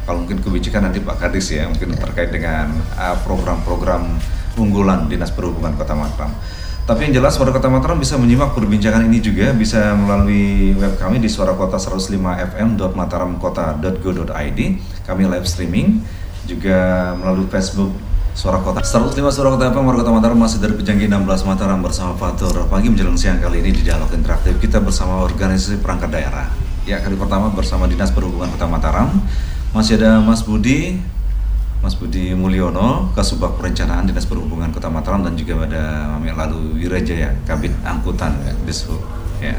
kalau 0.08 0.24
mungkin 0.24 0.40
kebijakan 0.40 0.90
nanti 0.90 0.98
Pak 1.04 1.22
Kadis 1.22 1.54
ya 1.54 1.68
mungkin 1.68 1.94
terkait 1.94 2.32
dengan 2.32 2.72
uh, 2.96 3.14
program-program 3.22 4.18
unggulan 4.58 5.06
Dinas 5.06 5.30
Perhubungan 5.30 5.78
Kota 5.78 5.94
Mataram. 5.94 6.34
Tapi 6.88 7.04
yang 7.06 7.14
jelas 7.22 7.38
warga 7.38 7.54
Kota 7.60 7.68
Mataram 7.70 7.98
bisa 8.00 8.18
menyimak 8.18 8.54
perbincangan 8.56 9.04
ini 9.06 9.20
juga 9.22 9.52
bisa 9.54 9.94
melalui 9.94 10.74
web 10.74 10.98
kami 10.98 11.20
di 11.22 11.28
suara 11.30 11.54
kota 11.54 11.78
105 11.78 12.18
fm.mataramkota.go.id. 12.54 14.60
Kami 15.06 15.22
live 15.26 15.46
streaming 15.46 16.02
juga 16.50 17.14
melalui 17.14 17.46
Facebook 17.46 17.94
Suara 18.34 18.62
Kota. 18.62 18.80
105 18.80 19.34
Suara 19.34 19.50
Kota 19.52 19.74
FM 19.74 19.84
Warga 19.84 20.06
Kota 20.06 20.12
Mataram 20.14 20.38
masih 20.38 20.62
dari 20.62 20.78
Pejanggi 20.78 21.10
16 21.10 21.50
Mataram 21.50 21.82
bersama 21.82 22.14
Fatur. 22.14 22.54
Pagi 22.70 22.86
menjelang 22.86 23.18
siang 23.18 23.42
kali 23.42 23.58
ini 23.58 23.74
di 23.74 23.82
dialog 23.82 24.06
interaktif 24.14 24.54
kita 24.62 24.78
bersama 24.78 25.26
organisasi 25.26 25.82
perangkat 25.82 26.14
daerah. 26.14 26.46
Ya 26.86 27.02
kali 27.02 27.18
pertama 27.18 27.50
bersama 27.50 27.90
Dinas 27.90 28.14
Perhubungan 28.14 28.54
Kota 28.54 28.70
Mataram. 28.70 29.10
Masih 29.74 29.98
ada 29.98 30.22
Mas 30.22 30.46
Budi 30.46 31.02
Mas 31.80 31.96
Budi 31.96 32.36
Mulyono, 32.36 33.08
Kasubag 33.16 33.56
Perencanaan 33.56 34.04
Dinas 34.04 34.28
Perhubungan 34.28 34.68
Kota 34.68 34.92
Mataram 34.92 35.24
dan 35.24 35.32
juga 35.32 35.64
ada 35.64 36.12
Mami 36.12 36.28
Lalu 36.28 36.76
Wirajaya, 36.76 37.32
Kabit 37.48 37.72
Angkutan 37.80 38.36
Dishub. 38.68 39.00
Ya. 39.40 39.56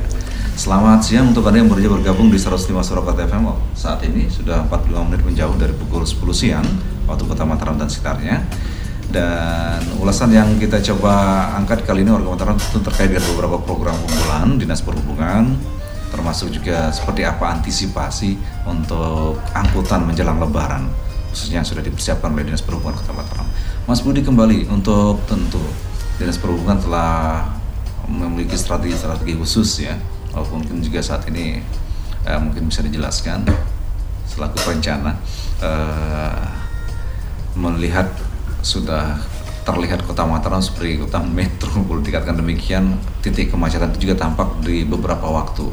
Selamat 0.54 1.02
siang 1.02 1.34
untuk 1.34 1.42
Anda 1.50 1.66
yang 1.66 1.70
baru 1.74 1.98
bergabung 1.98 2.30
di 2.30 2.38
105 2.38 2.70
Suara 2.86 3.02
Kota 3.02 3.26
FM. 3.26 3.50
Saat 3.74 4.06
ini 4.06 4.30
sudah 4.30 4.70
45 4.70 5.10
menit 5.10 5.22
menjauh 5.26 5.58
dari 5.58 5.74
pukul 5.74 6.06
10 6.06 6.22
siang 6.30 6.66
waktu 7.10 7.26
Kota 7.26 7.42
Mataram 7.42 7.82
dan 7.82 7.90
sekitarnya. 7.90 8.46
Dan 9.10 9.82
ulasan 9.98 10.30
yang 10.30 10.62
kita 10.62 10.78
coba 10.94 11.58
angkat 11.58 11.90
kali 11.90 12.06
ini 12.06 12.14
warga 12.14 12.38
Mataram 12.38 12.56
tentu 12.62 12.86
terkait 12.86 13.10
dengan 13.10 13.34
beberapa 13.34 13.58
program 13.66 13.98
unggulan 13.98 14.62
Dinas 14.62 14.86
Perhubungan 14.86 15.58
termasuk 16.12 16.52
juga 16.52 16.92
seperti 16.92 17.24
apa 17.24 17.56
antisipasi 17.56 18.36
untuk 18.68 19.40
angkutan 19.56 20.04
menjelang 20.04 20.44
lebaran 20.44 20.92
khususnya 21.32 21.64
yang 21.64 21.68
sudah 21.68 21.80
dipersiapkan 21.80 22.36
oleh 22.36 22.44
Dinas 22.44 22.60
Perhubungan 22.60 23.00
Kota 23.00 23.16
Mataram. 23.16 23.48
Mas 23.88 24.04
Budi 24.04 24.22
kembali 24.22 24.68
untuk 24.68 25.24
tentu 25.26 25.64
Dinas 26.20 26.38
Perhubungan 26.38 26.78
telah 26.78 27.48
memiliki 28.06 28.54
strategi-strategi 28.60 29.40
khusus 29.40 29.88
ya, 29.88 29.96
walaupun 30.36 30.62
mungkin 30.62 30.84
juga 30.84 31.00
saat 31.00 31.24
ini 31.32 31.64
eh, 32.28 32.40
mungkin 32.44 32.68
bisa 32.68 32.84
dijelaskan 32.84 33.48
selaku 34.28 34.60
perencana 34.62 35.16
eh, 35.64 36.46
melihat 37.56 38.12
sudah 38.62 39.18
terlihat 39.64 40.04
kota 40.06 40.28
Mataram 40.28 40.60
seperti 40.60 41.00
kota 41.00 41.24
metro. 41.24 41.72
Dikatakan 42.04 42.38
demikian 42.38 43.00
titik 43.24 43.56
kemacetan 43.56 43.96
itu 43.96 44.12
juga 44.12 44.28
tampak 44.28 44.62
di 44.62 44.84
beberapa 44.84 45.26
waktu. 45.32 45.72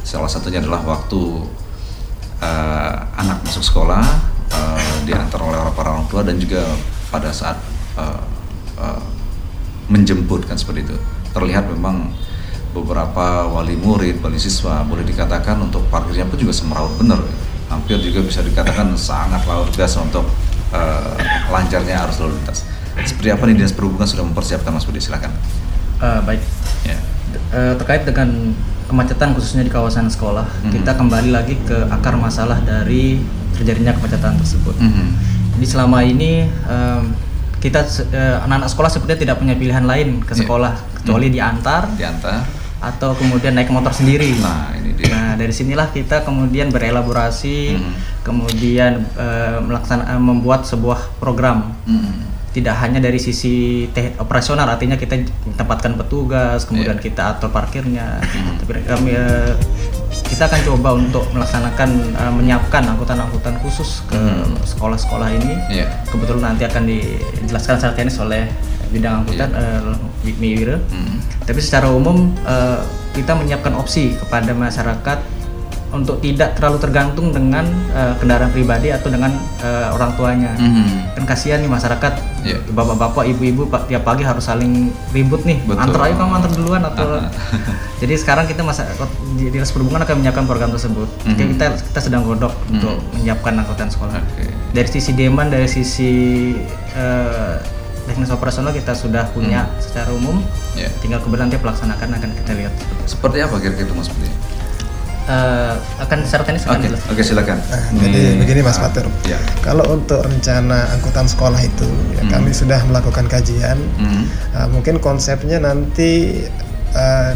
Salah 0.00 0.32
satunya 0.32 0.64
adalah 0.64 0.80
waktu 0.82 1.22
eh, 2.40 2.94
anak 3.20 3.44
masuk 3.44 3.62
sekolah 3.62 4.33
eh, 4.54 4.96
diantar 5.04 5.40
oleh 5.42 5.58
para 5.74 5.90
orang 5.90 6.06
tua 6.06 6.22
dan 6.22 6.38
juga 6.38 6.62
pada 7.10 7.34
saat 7.34 7.58
eh, 7.98 8.20
eh, 8.78 9.02
menjemput 9.90 10.46
kan 10.48 10.56
seperti 10.56 10.86
itu. 10.88 10.96
Terlihat 11.34 11.68
memang 11.68 12.14
beberapa 12.74 13.46
wali 13.50 13.78
murid, 13.78 14.18
wali 14.18 14.38
siswa 14.38 14.82
boleh 14.82 15.06
dikatakan 15.06 15.60
untuk 15.62 15.86
parkirnya 15.90 16.26
pun 16.26 16.38
juga 16.38 16.54
semeraut 16.54 16.94
benar. 16.98 17.20
Hampir 17.70 17.98
juga 18.02 18.22
bisa 18.22 18.42
dikatakan 18.42 18.94
sangat 18.94 19.42
luar 19.46 19.66
biasa 19.70 20.02
untuk 20.02 20.26
eh, 20.74 21.14
lancarnya 21.50 22.06
arus 22.06 22.22
lalu 22.22 22.38
lintas. 22.38 22.62
Seperti 22.94 23.28
apa 23.34 23.42
nih 23.50 23.58
dinas 23.58 23.74
perhubungan 23.74 24.06
sudah 24.06 24.22
mempersiapkan 24.22 24.70
Mas 24.70 24.86
Budi? 24.86 25.02
Silakan. 25.02 25.34
Eh, 25.98 26.20
baik. 26.22 26.42
Ya. 26.86 26.98
Eh, 27.50 27.74
terkait 27.78 28.06
dengan 28.06 28.54
kemacetan 28.86 29.34
khususnya 29.34 29.66
di 29.66 29.72
kawasan 29.72 30.06
sekolah, 30.06 30.46
Mhm. 30.62 30.70
kita 30.70 30.92
kembali 30.94 31.30
lagi 31.34 31.58
ke 31.66 31.88
akar 31.90 32.14
masalah 32.14 32.62
dari 32.62 33.18
terjadinya 33.64 33.96
kemacetan 33.96 34.36
tersebut. 34.36 34.76
Mhm. 34.76 35.06
Jadi 35.56 35.66
selama 35.66 36.04
ini 36.04 36.44
em, 36.44 37.02
kita 37.58 37.80
eh, 38.12 38.36
anak-anak 38.44 38.68
sekolah 38.68 38.90
sepertinya 38.92 39.20
tidak 39.24 39.36
punya 39.40 39.56
pilihan 39.56 39.82
lain 39.82 40.20
ke 40.20 40.36
Iya. 40.36 40.44
sekolah 40.44 40.72
kecuali 41.00 41.32
diantar 41.32 41.88
diantar 41.96 42.44
atau 42.76 43.16
kemudian 43.16 43.56
naik 43.56 43.72
motor 43.72 43.88
sendiri. 43.90 44.36
nah 44.36 44.68
ini 44.76 44.92
dia 44.92 45.08
Nah 45.08 45.32
dari 45.34 45.50
sinilah 45.50 45.88
kita 45.88 46.20
kemudian 46.20 46.68
berelaborasi, 46.68 47.72
Mhm. 47.72 47.92
kemudian 48.20 48.92
eh, 49.16 49.58
melaksana 49.58 50.12
eh, 50.12 50.20
membuat 50.20 50.68
sebuah 50.68 51.16
program 51.16 51.72
Mhm. 51.88 52.36
tidak 52.52 52.76
hanya 52.78 53.00
dari 53.00 53.16
sisi 53.16 53.88
operasional 54.16 54.68
artinya 54.68 54.94
kita 54.94 55.24
tempatkan 55.56 55.96
petugas 55.96 56.62
kemudian 56.62 56.94
Iya. 56.94 57.02
kita 57.02 57.22
atur 57.32 57.50
parkirnya 57.50 58.20
Hmm. 58.20 58.60
tapi 58.60 58.84
kami 58.84 59.10
eh, 59.10 59.52
kita 60.24 60.44
akan 60.44 60.60
coba 60.64 60.88
untuk 60.94 61.24
melaksanakan 61.30 61.88
eh, 62.10 62.32
menyiapkan 62.32 62.82
angkutan-angkutan 62.86 63.54
khusus 63.60 64.02
ke 64.04 64.16
Hmm. 64.16 64.56
sekolah-sekolah 64.64 65.28
ini 65.32 65.54
Iya. 65.70 65.86
kebetulan 66.08 66.52
nanti 66.52 66.64
akan 66.64 66.82
dijelaskan 66.84 67.74
secara 67.76 67.92
teknis 67.92 68.18
oleh 68.18 68.48
bidang 68.90 69.22
angkutan 69.22 69.50
Iya. 69.50 69.94
eh, 70.24 70.32
Mi 70.34 70.50
Wira. 70.52 70.80
Mhm. 70.80 71.44
tapi 71.44 71.60
secara 71.60 71.88
umum 71.88 72.32
eh, 72.40 72.80
kita 73.12 73.32
menyiapkan 73.32 73.74
opsi 73.74 74.16
kepada 74.16 74.50
masyarakat 74.50 75.18
untuk 75.94 76.18
tidak 76.18 76.58
terlalu 76.58 76.82
tergantung 76.82 77.30
dengan 77.30 77.62
uh, 77.94 78.18
kendaraan 78.18 78.50
pribadi 78.50 78.90
atau 78.90 79.06
dengan 79.08 79.30
uh, 79.62 79.94
orang 79.94 80.10
tuanya. 80.18 80.50
Mhm. 80.58 81.14
Kan 81.14 81.24
kasihan 81.24 81.62
nih 81.62 81.70
masyarakat, 81.70 82.12
Iya. 82.42 82.58
bapak-bapak, 82.68 83.24
ibu-ibu 83.30 83.64
tiap 83.86 84.02
pagi 84.02 84.26
harus 84.26 84.42
saling 84.42 84.90
ribut 85.14 85.46
nih, 85.46 85.62
Betul. 85.62 85.78
antar 85.78 86.00
ayo 86.04 86.14
kamu 86.18 86.32
antar 86.34 86.50
duluan 86.52 86.82
atau. 86.82 87.06
Jadi 88.02 88.14
sekarang 88.18 88.44
kita 88.44 88.60
masa 88.60 88.84
di 89.38 89.48
dinas 89.48 89.70
perhubungan 89.70 90.02
akan 90.02 90.20
menyiapkan 90.20 90.44
program 90.44 90.68
tersebut. 90.68 91.06
Jadi 91.24 91.42
Mhm. 91.46 91.50
kita 91.56 91.64
kita 91.78 92.00
sedang 92.02 92.26
godok 92.26 92.52
untuk 92.68 92.98
menyiapkan 93.14 93.54
angkutan 93.54 93.86
sekolah. 93.88 94.18
Oke. 94.18 94.50
Dari 94.74 94.88
sisi 94.90 95.14
demand, 95.14 95.48
dari 95.48 95.70
sisi 95.70 96.12
eh, 96.92 97.54
teknis 98.04 98.28
operasional 98.28 98.70
kita 98.70 98.92
sudah 98.92 99.24
punya 99.32 99.64
secara 99.80 100.12
umum. 100.12 100.42
Ya. 100.74 100.92
Tinggal 101.00 101.18
kemudian 101.18 101.48
nanti 101.48 101.56
pelaksanakan 101.56 102.08
akan 102.12 102.30
kita 102.36 102.52
lihat. 102.52 102.72
Seperti 103.06 103.40
apa 103.40 103.56
kira-kira 103.56 103.88
itu 103.88 103.94
Mas 103.94 104.12
Budi? 104.12 104.28
Eh, 105.24 105.74
akan 106.04 106.20
secara 106.28 106.44
teknis 106.44 106.68
akan 106.68 106.76
Oke, 106.76 106.84
jelas. 106.84 107.00
oke 107.08 107.22
silakan. 107.24 107.56
Nah, 107.56 107.80
jadi 107.96 108.36
begini 108.44 108.60
Mas 108.60 108.76
ah, 108.76 108.92
Fatur. 108.92 109.08
Ya. 109.24 109.40
Kalau 109.64 109.80
untuk 109.88 110.20
rencana 110.20 110.84
angkutan 110.92 111.24
sekolah 111.24 111.56
itu, 111.64 111.88
ya, 112.12 112.28
kami 112.28 112.52
sudah 112.52 112.84
melakukan 112.84 113.24
kajian. 113.32 113.80
Mhm. 113.96 114.22
Uh, 114.52 114.68
mungkin 114.68 115.00
konsepnya 115.00 115.64
nanti 115.64 116.44
uh, 116.92 117.32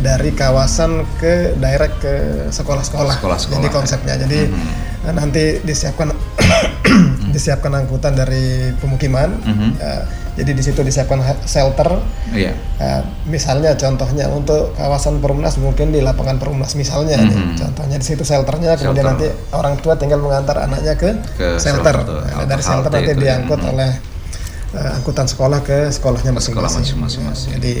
dari 0.00 0.32
kawasan 0.32 1.04
ke 1.20 1.52
direct 1.60 2.00
ke 2.00 2.14
sekolah-sekolah. 2.48 3.20
Sekolah-sekolah, 3.20 3.60
Jadi 3.60 3.68
ya. 3.68 3.72
konsepnya. 3.76 4.14
Jadi 4.16 4.40
uh, 5.04 5.12
nanti 5.12 5.60
disiapkan 5.60 6.16
disiapkan 7.36 7.84
angkutan 7.84 8.16
dari 8.16 8.72
pemukiman. 8.80 9.28
Mhm. 9.44 9.68
Uh, 9.76 10.04
jadi 10.36 10.52
di 10.52 10.60
situ 10.60 10.80
disiapkan 10.80 11.16
shelter. 11.42 11.96
Iya. 12.30 12.52
Uh, 12.76 13.00
misalnya 13.26 13.72
contohnya 13.72 14.28
untuk 14.28 14.70
kawasan 14.72 15.18
Perumnas 15.18 15.56
mungkin 15.56 15.90
di 15.90 15.98
lapangan 15.98 16.36
Perumnas 16.36 16.72
misalnya 16.74 17.16
nih. 17.16 17.32
Mhm. 17.32 17.56
contohnya 17.56 17.96
di 17.96 18.04
situ 18.04 18.20
shelternya 18.20 18.76
kemudian 18.76 19.00
Shelter. 19.02 19.26
nanti 19.26 19.28
orang 19.50 19.74
tua 19.78 19.96
tinggal 19.96 20.20
mengantar 20.20 20.60
anaknya 20.62 20.92
ke, 20.94 21.10
Ke 21.34 21.56
shelter, 21.56 21.96
shelter, 21.96 22.20
Nah, 22.28 22.44
dari 22.44 22.60
shelter 22.60 22.90
nanti 22.90 23.02
itu 23.02 23.12
ya. 23.14 23.20
diangkut 23.32 23.58
Mhm. 23.58 23.70
oleh 23.72 23.90
uh, 24.72 24.90
angkutan 24.94 25.24
sekolah 25.24 25.58
ke 25.60 25.88
sekolahnya 25.88 26.30
sekolah 26.30 26.68
masing-masing. 26.68 27.00
masing-masing. 27.00 27.50
Ya, 27.50 27.56
jadi 27.56 27.74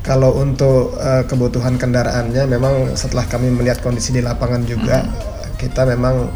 kalau 0.00 0.36
untuk 0.36 0.92
uh, 0.94 1.24
kebutuhan 1.24 1.74
kendaraannya 1.74 2.44
memang 2.46 2.92
setelah 2.92 3.24
kami 3.24 3.48
melihat 3.48 3.80
kondisi 3.80 4.12
di 4.12 4.20
lapangan 4.20 4.62
juga 4.62 5.00
Mhm. 5.00 5.56
kita 5.56 5.88
memang 5.88 6.28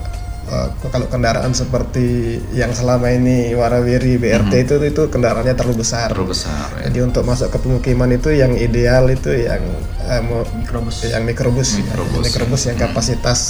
uh, 0.48 0.68
kalau 0.88 1.06
kendaraan 1.06 1.52
seperti 1.52 2.08
yang 2.52 2.70
selama 2.70 3.08
ini 3.08 3.52
warawiri 3.52 4.16
BRT 4.16 4.52
itu 4.58 4.74
itu 4.82 5.02
kendaraannya 5.06 5.52
terlalu 5.52 5.80
besar. 5.80 6.08
Terlalu 6.08 6.32
besar 6.32 6.66
ya. 6.74 6.88
Jadi 6.88 6.98
untuk 7.02 7.22
masuk 7.22 7.48
ke 7.48 7.58
pemukiman 7.58 8.08
itu 8.08 8.30
yang 8.30 8.52
ideal 8.54 9.06
itu 9.06 9.30
yang 9.30 9.60
eh, 10.02 10.20
mau- 10.20 10.48
Mikrobus. 10.50 11.04
yang 11.04 11.22
mikrobus, 11.22 11.68
ya. 11.74 11.84
Mikrobus, 11.84 12.22
mikrobus 12.24 12.62
yang 12.64 12.76
kapasitas 12.76 13.40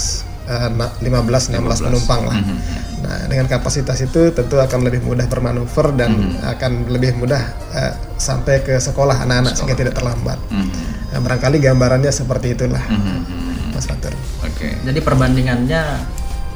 eh, 0.45 0.69
na- 0.69 0.91
15 0.99 1.49
16 1.49 1.79
penumpang 1.81 2.21
lah. 2.23 2.35
Mhm. 2.35 2.57
Nah, 2.99 3.19
dengan 3.25 3.47
kapasitas 3.47 3.95
itu 3.99 4.29
tentu 4.29 4.55
akan 4.55 4.79
lebih 4.83 4.99
mudah 5.01 5.23
bermanuver 5.25 5.95
dan 5.95 6.11
Mhm. 6.11 6.43
akan 6.47 6.71
lebih 6.89 7.15
mudah 7.15 7.41
eh, 7.71 7.91
sampai 8.15 8.59
ke 8.59 8.75
sekolah 8.75 9.23
anak-anak 9.23 9.53
sehingga 9.53 9.73
tidak 9.73 9.93
terlambat. 9.93 10.35
Mhm. 10.49 10.69
Nah, 11.09 11.19
barangkali 11.19 11.57
gambarannya 11.59 12.11
seperti 12.11 12.53
itulah, 12.53 12.81
Mhm. 12.81 13.71
Mas 13.71 13.85
Fatur. 13.85 14.11
Oke. 14.41 14.75
Jadi 14.77 14.99
perbandingannya 14.99 15.81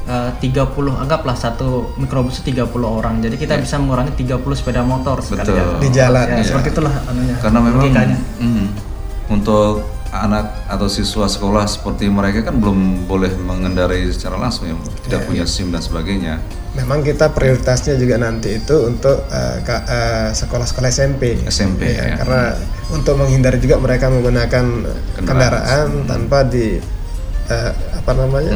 eh, 0.07 0.31
30 0.39 0.73
anggaplah 0.99 1.35
satu 1.35 1.95
mikrobus 1.97 2.43
itu 2.43 2.51
30 2.55 2.69
orang. 2.83 3.23
Jadi 3.23 3.35
kita 3.39 3.55
bisa 3.59 3.79
mengurangi 3.79 4.13
30 4.15 4.39
sepeda 4.55 4.81
motor 4.83 5.23
sekali. 5.23 5.47
Betul. 5.51 5.79
Di 5.79 5.89
jalan, 5.91 6.25
Ya, 6.27 6.37
ya. 6.39 6.43
seperti 6.43 6.67
itulah 6.75 6.93
anunya. 7.07 7.35
Karena 7.39 7.59
memang 7.63 7.87
mhm. 8.39 8.65
untuk 9.31 9.83
anak 10.13 10.69
atau 10.69 10.85
siswa 10.85 11.25
sekolah 11.25 11.65
seperti 11.65 12.05
mereka 12.05 12.45
kan 12.45 12.61
belum 12.61 13.09
boleh 13.09 13.33
mengendarai 13.33 14.05
secara 14.13 14.37
langsung 14.37 14.69
ya, 14.69 14.77
tidak 15.09 15.25
punya 15.25 15.43
SIM 15.49 15.73
dan 15.73 15.81
sebagainya. 15.81 16.37
Memang 16.77 17.01
kita 17.01 17.33
prioritasnya 17.33 17.97
juga 17.97 18.21
nanti 18.21 18.61
itu 18.61 18.75
untuk 18.85 19.25
eh, 19.29 19.57
ka- 19.65 19.85
eh, 19.89 20.29
sekolah-sekolah 20.33 20.89
SMP. 20.89 21.41
SMP, 21.49 21.85
Iya, 21.97 22.13
ya. 22.13 22.15
Karena 22.21 22.41
untuk 22.93 23.17
menghindari 23.17 23.57
juga 23.57 23.81
mereka 23.81 24.09
menggunakan 24.09 24.65
kendaraan 25.17 26.05
tanpa 26.05 26.45
di 26.45 26.77
eh, 27.49 27.71
apa 27.73 28.11
namanya 28.13 28.53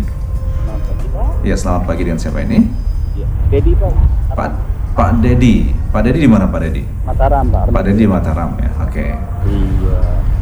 Ya, 1.44 1.56
selamat 1.56 1.88
pagi 1.88 2.02
dengan 2.04 2.20
siapa 2.20 2.44
ini? 2.44 2.83
Ya, 3.24 3.60
Dedi 3.60 3.72
Pak. 3.76 3.92
Pak 4.34 4.48
Pak 4.94 5.10
Dedi. 5.20 5.54
Pak 5.90 6.00
Dedi 6.06 6.18
di 6.22 6.28
mana 6.30 6.46
Pak 6.46 6.60
Dedi? 6.62 6.82
Mataram 7.04 7.44
Pak. 7.48 7.70
Pak 7.70 7.82
Dedi 7.82 8.04
Mataram 8.04 8.50
ya. 8.58 8.70
Oke. 8.82 9.06
Iya. 9.44 9.98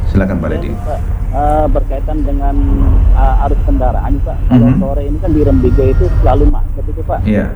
Silakan 0.08 0.36
Pak 0.38 0.48
Dedi. 0.52 0.68
Pak, 0.76 1.00
eh, 1.32 1.66
berkaitan 1.68 2.18
dengan 2.20 2.54
eh, 3.12 3.44
arus 3.48 3.60
kendaraan 3.64 4.12
Pak. 4.20 4.36
Kalau 4.48 4.68
Mhm. 4.68 4.78
sore 4.78 5.02
ini 5.04 5.18
kan 5.18 5.30
di 5.32 5.40
Rembiga 5.40 5.84
itu 5.84 6.04
selalu 6.20 6.44
macet 6.48 6.84
itu 6.84 7.02
Pak. 7.02 7.20
Iya. 7.24 7.46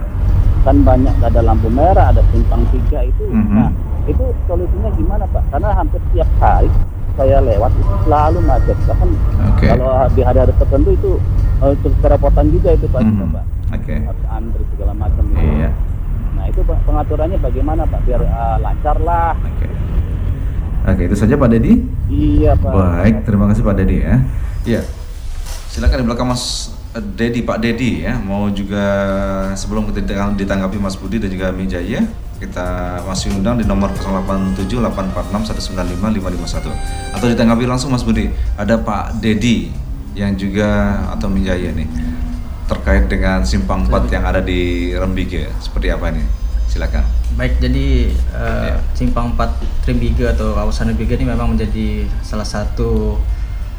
Kan 0.65 0.83
banyak 0.83 1.15
ada 1.21 1.41
lampu 1.41 1.69
merah, 1.69 2.11
ada 2.11 2.23
simpang 2.33 2.65
tiga 2.69 3.01
itu. 3.01 3.25
Mhm. 3.29 3.55
Nah, 3.55 3.71
itu 4.05 4.25
solusinya 4.45 4.91
gimana 4.97 5.25
Pak? 5.29 5.43
Karena 5.53 5.69
hampir 5.73 6.01
setiap 6.11 6.29
hari 6.39 6.69
saya 7.17 7.39
lewat 7.41 7.73
itu 7.73 7.95
selalu 8.05 8.39
macet. 8.45 8.77
Bahkan 8.85 9.11
Oke. 9.53 9.67
kalau 9.69 9.89
di 10.11 10.21
hari-hari 10.21 10.53
tertentu 10.59 10.91
itu 10.93 11.11
eh, 11.57 11.73
cukup 11.81 11.97
kerepotan 12.03 12.47
juga 12.53 12.71
itu 12.73 12.87
Pak. 12.89 13.01
Mhm. 13.01 13.33
Pak. 13.33 13.45
Oke. 13.67 13.95
Harus 13.99 14.25
antri 14.29 14.63
segala 14.71 14.93
macam. 14.95 15.23
gitu. 15.27 15.43
Iya. 15.43 15.71
Nah 16.37 16.45
itu 16.47 16.61
pengaturannya 16.63 17.39
bagaimana 17.41 17.83
Pak? 17.83 18.01
Biar 18.05 18.23
eh, 18.23 18.57
lancar 18.63 18.97
lah. 19.03 19.35
Oke. 19.37 19.67
Oke, 20.87 21.03
itu 21.11 21.17
saja 21.19 21.35
Pak 21.35 21.51
Dedi. 21.51 21.83
Iya 22.07 22.55
Pak. 22.55 22.71
Baik, 22.71 23.17
terima 23.27 23.51
kasih 23.51 23.63
Pak 23.63 23.75
Dedi 23.75 24.07
ya. 24.07 24.23
Iya. 24.63 24.81
Silakan 25.67 25.99
di 25.99 26.05
belakang 26.07 26.31
Mas 26.31 26.71
eh, 26.95 27.03
Dedi, 27.03 27.43
Pak 27.43 27.59
Dedi 27.59 28.07
ya. 28.07 28.15
Mau 28.17 28.47
juga 28.49 28.85
sebelum 29.59 29.91
kita 29.91 30.07
ditang- 30.07 30.39
ditanggapi 30.39 30.79
Mas 30.79 30.95
Budi 30.95 31.19
dan 31.19 31.27
juga 31.27 31.51
Mijaya, 31.51 32.07
kita 32.39 32.67
masih 33.03 33.35
undang 33.35 33.59
di 33.59 33.67
nomor 33.67 33.91
087846195551 33.99 36.71
atau 37.17 37.27
ditanggapi 37.27 37.65
langsung 37.67 37.91
Mas 37.91 38.05
Budi. 38.05 38.31
Ada 38.55 38.79
Pak 38.79 39.19
Dedi 39.19 39.73
yang 40.15 40.33
juga 40.33 40.97
atau 41.13 41.29
Mijaya 41.29 41.75
nih 41.75 41.89
terkait 42.67 43.07
dengan 43.07 43.43
simpang 43.43 43.83
4 43.83 44.11
yang 44.11 44.25
ada 44.25 44.41
di 44.41 44.91
Rembige. 44.93 45.47
Seperti 45.59 45.89
apa 45.89 46.11
ini? 46.11 46.23
Silakan. 46.67 47.07
Baik, 47.35 47.59
jadi 47.59 48.11
eh, 48.11 48.69
Ya. 48.69 48.77
simpang 48.93 49.33
4 49.33 49.55
Trimbiga 49.81 50.33
atau 50.33 50.51
kawasan 50.53 50.91
Trimbiga 50.91 51.15
ini 51.15 51.27
memang 51.27 51.55
menjadi 51.55 52.05
salah 52.21 52.45
satu 52.45 53.21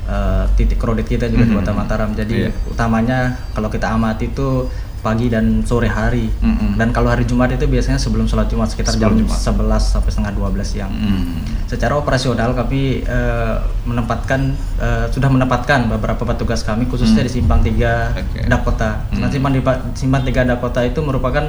eh, 0.08 0.46
titik 0.56 0.80
kredit 0.80 1.04
kita 1.06 1.28
juga 1.28 1.44
di 1.44 1.52
Mhm. 1.52 1.60
Kota 1.60 1.72
Mataram. 1.74 2.16
Jadi 2.16 2.48
Iya. 2.48 2.52
utamanya 2.66 3.20
kalau 3.52 3.68
kita 3.68 3.92
amati 3.92 4.32
itu 4.32 4.72
pagi 5.08 5.32
dan 5.32 5.64
sore 5.64 5.88
hari. 5.88 6.28
Mhm. 6.28 6.76
Dan 6.76 6.92
kalau 6.92 7.08
hari 7.08 7.24
Jumat 7.24 7.48
itu 7.50 7.64
biasanya 7.64 7.96
sebelum 7.96 8.28
sholat 8.28 8.52
Jumat 8.52 8.68
sekitar 8.68 8.92
Sebelum 8.92 9.24
jam 9.24 9.24
Jumat. 9.24 9.40
11 9.40 9.84
sampai 9.88 10.12
setengah 10.12 10.34
12 10.36 10.68
siang. 10.68 10.92
Hmm. 10.92 11.40
Secara 11.64 11.96
operasional 11.96 12.52
kami 12.52 13.08
eh, 13.08 13.56
menempatkan 13.84 14.52
eh, 14.78 15.06
sudah 15.08 15.32
menempatkan 15.32 15.88
beberapa 15.88 16.28
petugas 16.28 16.62
kami 16.62 16.86
khususnya 16.86 17.24
di 17.24 17.32
Simpang 17.32 17.64
3 17.64 18.12
Hmm. 18.12 18.20
Oke. 18.20 18.40
Dakota. 18.46 19.08
Nah, 19.16 19.28
Hmm. 19.28 19.32
Simpang 19.32 19.54
di 19.56 19.62
Simpang 19.96 20.24
3 20.24 20.44
Dakota 20.44 20.84
itu 20.84 21.00
merupakan 21.00 21.48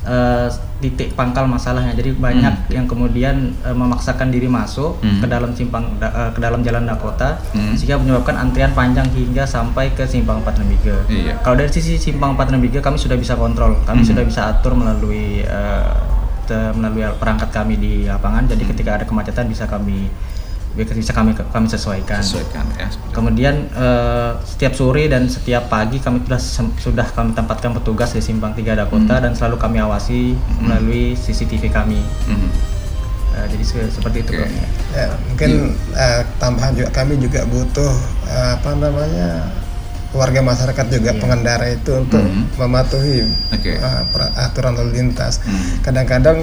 eh, 0.00 0.48
titik 0.78 1.12
pangkal 1.12 1.44
masalahnya. 1.44 1.90
Jadi 1.92 2.12
banyak 2.12 2.54
Hmm. 2.60 2.70
yang 2.70 2.86
kemudian 2.86 3.36
eh, 3.58 3.72
memaksakan 3.72 4.28
diri 4.28 4.46
masuk 4.46 4.98
Hmm. 4.98 5.18
ke 5.18 5.26
dalam 5.26 5.50
simpang 5.52 5.96
da- 5.96 6.08
eh, 6.08 6.30
ke 6.30 6.38
dalam 6.38 6.60
jalan 6.60 6.84
Dakota 6.84 7.40
Hmm. 7.50 7.74
sehingga 7.74 7.96
menyebabkan 7.96 8.38
antrian 8.38 8.70
panjang 8.72 9.08
hingga 9.08 9.42
sampai 9.42 9.90
ke 9.90 10.04
Simpang 10.04 10.38
4 10.38 10.54
Nembiga. 10.56 10.94
Iya. 11.06 11.40
Kalau 11.40 11.56
dari 11.56 11.68
sisi 11.68 11.96
Simpang 11.96 12.32
4 12.32 12.48
Nembiga 12.48 12.78
kami 12.78 12.94
sudah 12.94 13.14
bisa 13.14 13.34
kontrol. 13.34 13.74
Kami 13.82 14.00
Hmm. 14.00 14.08
sudah 14.08 14.22
bisa 14.22 14.40
atur 14.48 14.72
melalui 14.72 15.42
te- 16.44 16.72
melalui 16.72 17.04
perangkat 17.14 17.50
kami 17.50 17.76
di 17.76 17.92
lapangan. 18.04 18.46
Jadi 18.46 18.64
ketika 18.64 18.96
ada 18.96 19.04
kemacetan 19.04 19.44
bisa 19.46 19.66
kami 19.66 20.08
bisa 20.74 21.12
kami 21.12 21.32
kami 21.34 21.66
sesuaikan. 21.66 22.20
Sesuaikan 22.20 22.64
ya. 22.76 22.88
Kemudian 23.10 23.70
eh, 23.70 24.30
setiap 24.44 24.74
sore 24.74 25.06
dan 25.06 25.26
setiap 25.26 25.66
pagi 25.66 25.98
kami 25.98 26.22
sudah 26.22 26.40
sudah 26.78 27.06
kami 27.12 27.32
tempatkan 27.32 27.72
petugas 27.72 28.12
di 28.12 28.20
simpang 28.20 28.52
3 28.52 28.74
Dakota 28.74 29.18
dan 29.18 29.32
selalu 29.32 29.56
kami 29.58 29.78
awasi 29.78 30.34
melalui 30.58 31.14
CCTV 31.14 31.68
kami. 31.68 31.98
Mhm. 32.26 32.50
Eh, 33.34 33.46
jadi 33.54 33.64
se- 33.64 33.90
seperti 33.90 34.22
itu. 34.22 34.34
Bro. 34.34 34.46
Ya, 34.92 35.06
mungkin 35.26 35.50
eh, 35.94 36.22
tambahan 36.38 36.74
juga 36.74 36.90
kami 36.90 37.14
juga 37.16 37.42
butuh 37.44 37.92
eh, 38.26 38.50
apa 38.54 38.70
namanya 38.74 39.50
warga 40.10 40.40
masyarakat 40.40 40.86
juga 40.88 41.10
Iya. 41.10 41.20
pengendara 41.20 41.66
itu 41.68 41.92
untuk 41.92 42.18
Mhm. 42.18 42.56
mematuhi 42.56 43.28
eh, 43.52 43.76
per- 44.08 44.32
aturan 44.34 44.72
lalu 44.72 44.96
lintas. 44.96 45.40
Mhm. 45.40 45.82
Kadang-kadang 45.82 46.38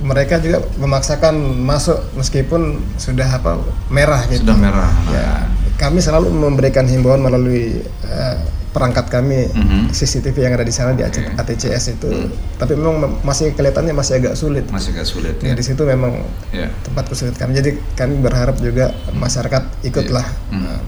mereka 0.00 0.36
juga 0.36 0.60
memaksakan 0.76 1.34
masuk 1.58 2.00
meskipun 2.14 2.62
sudah 2.96 3.28
apa 3.28 3.60
merah 3.88 4.24
gitu. 4.26 4.42
Sudah 4.42 4.56
merah. 4.56 4.90
Ya, 5.08 5.44
kami 5.76 6.00
selalu 6.00 6.30
memberikan 6.30 6.84
himbauan 6.84 7.20
melalui 7.20 7.84
eh, 8.02 8.36
perangkat 8.72 9.04
kami 9.06 9.46
Mhm. 9.46 9.92
CCTV 9.92 10.32
yang 10.42 10.54
ada 10.54 10.64
di 10.64 10.72
sana 10.72 10.90
di 10.90 11.04
Oke. 11.04 11.20
ATCS 11.34 11.92
itu. 11.92 12.08
Tapi 12.56 12.72
memang 12.72 12.96
mem- 12.98 13.18
masih 13.22 13.52
kelihatannya 13.52 13.92
masih 13.92 14.16
agak 14.16 14.32
sulit. 14.32 14.64
Masih 14.66 14.96
agak 14.96 15.04
sulit 15.04 15.36
Ya, 15.38 15.52
ya. 15.52 15.54
di 15.54 15.60
situ 15.60 15.84
memang 15.84 16.24
Ya. 16.48 16.72
tempat 16.82 17.04
kesulitan 17.06 17.36
kami. 17.38 17.52
Jadi 17.54 17.70
kami 17.92 18.16
berharap 18.18 18.56
juga 18.58 18.88
masyarakat 19.12 19.60
ikutlah 19.82 20.24
Hmm. 20.48 20.64
uh, 20.66 20.80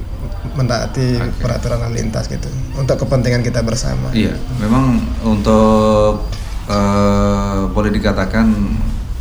mentaati 0.55 1.19
Oke. 1.19 1.43
peraturan 1.43 1.79
lalu 1.85 2.03
lintas 2.03 2.31
gitu 2.31 2.49
untuk 2.79 2.97
kepentingan 3.07 3.43
kita 3.43 3.61
bersama. 3.63 4.11
Iya, 4.15 4.35
memang 4.59 5.03
untuk 5.27 6.31
eh, 6.71 7.61
boleh 7.71 7.91
dikatakan 7.91 8.47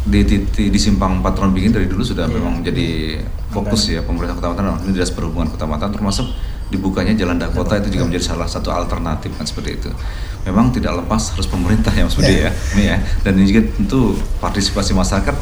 di 0.03 0.19
titik 0.27 0.67
di 0.67 0.79
simpang 0.79 1.23
Patron 1.23 1.55
Bingin 1.55 1.71
dari 1.71 1.87
dulu 1.87 2.03
sudah 2.03 2.27
memang 2.27 2.59
jadi 2.59 3.19
fokus 3.55 3.87
ya 3.87 4.03
pemerintah 4.03 4.35
Kota 4.35 4.51
Mataram 4.51 4.75
ini 4.83 4.91
dinas 4.91 5.15
perhubungan 5.15 5.47
Kota 5.47 5.63
Mataram 5.63 5.95
termasuk 5.95 6.27
dibukanya 6.67 7.13
Jalan 7.13 7.37
Dakota 7.37 7.77
itu 7.77 7.93
juga 7.93 8.09
menjadi 8.09 8.33
salah 8.33 8.49
satu 8.49 8.73
alternatif 8.73 9.29
kan 9.37 9.45
seperti 9.45 9.77
itu. 9.77 9.89
Memang 10.43 10.73
tidak 10.73 11.05
lepas 11.05 11.37
harus 11.37 11.47
pemerintah 11.47 11.93
ya 11.93 12.03
Mas 12.09 12.17
Budi 12.17 12.35
ya, 12.41 12.51
ini 12.75 12.83
ya. 12.89 12.97
Dan 13.21 13.39
ini 13.39 13.45
juga 13.47 13.61
tentu 13.77 14.17
partisipasi 14.41 14.91
masyarakat 14.97 15.35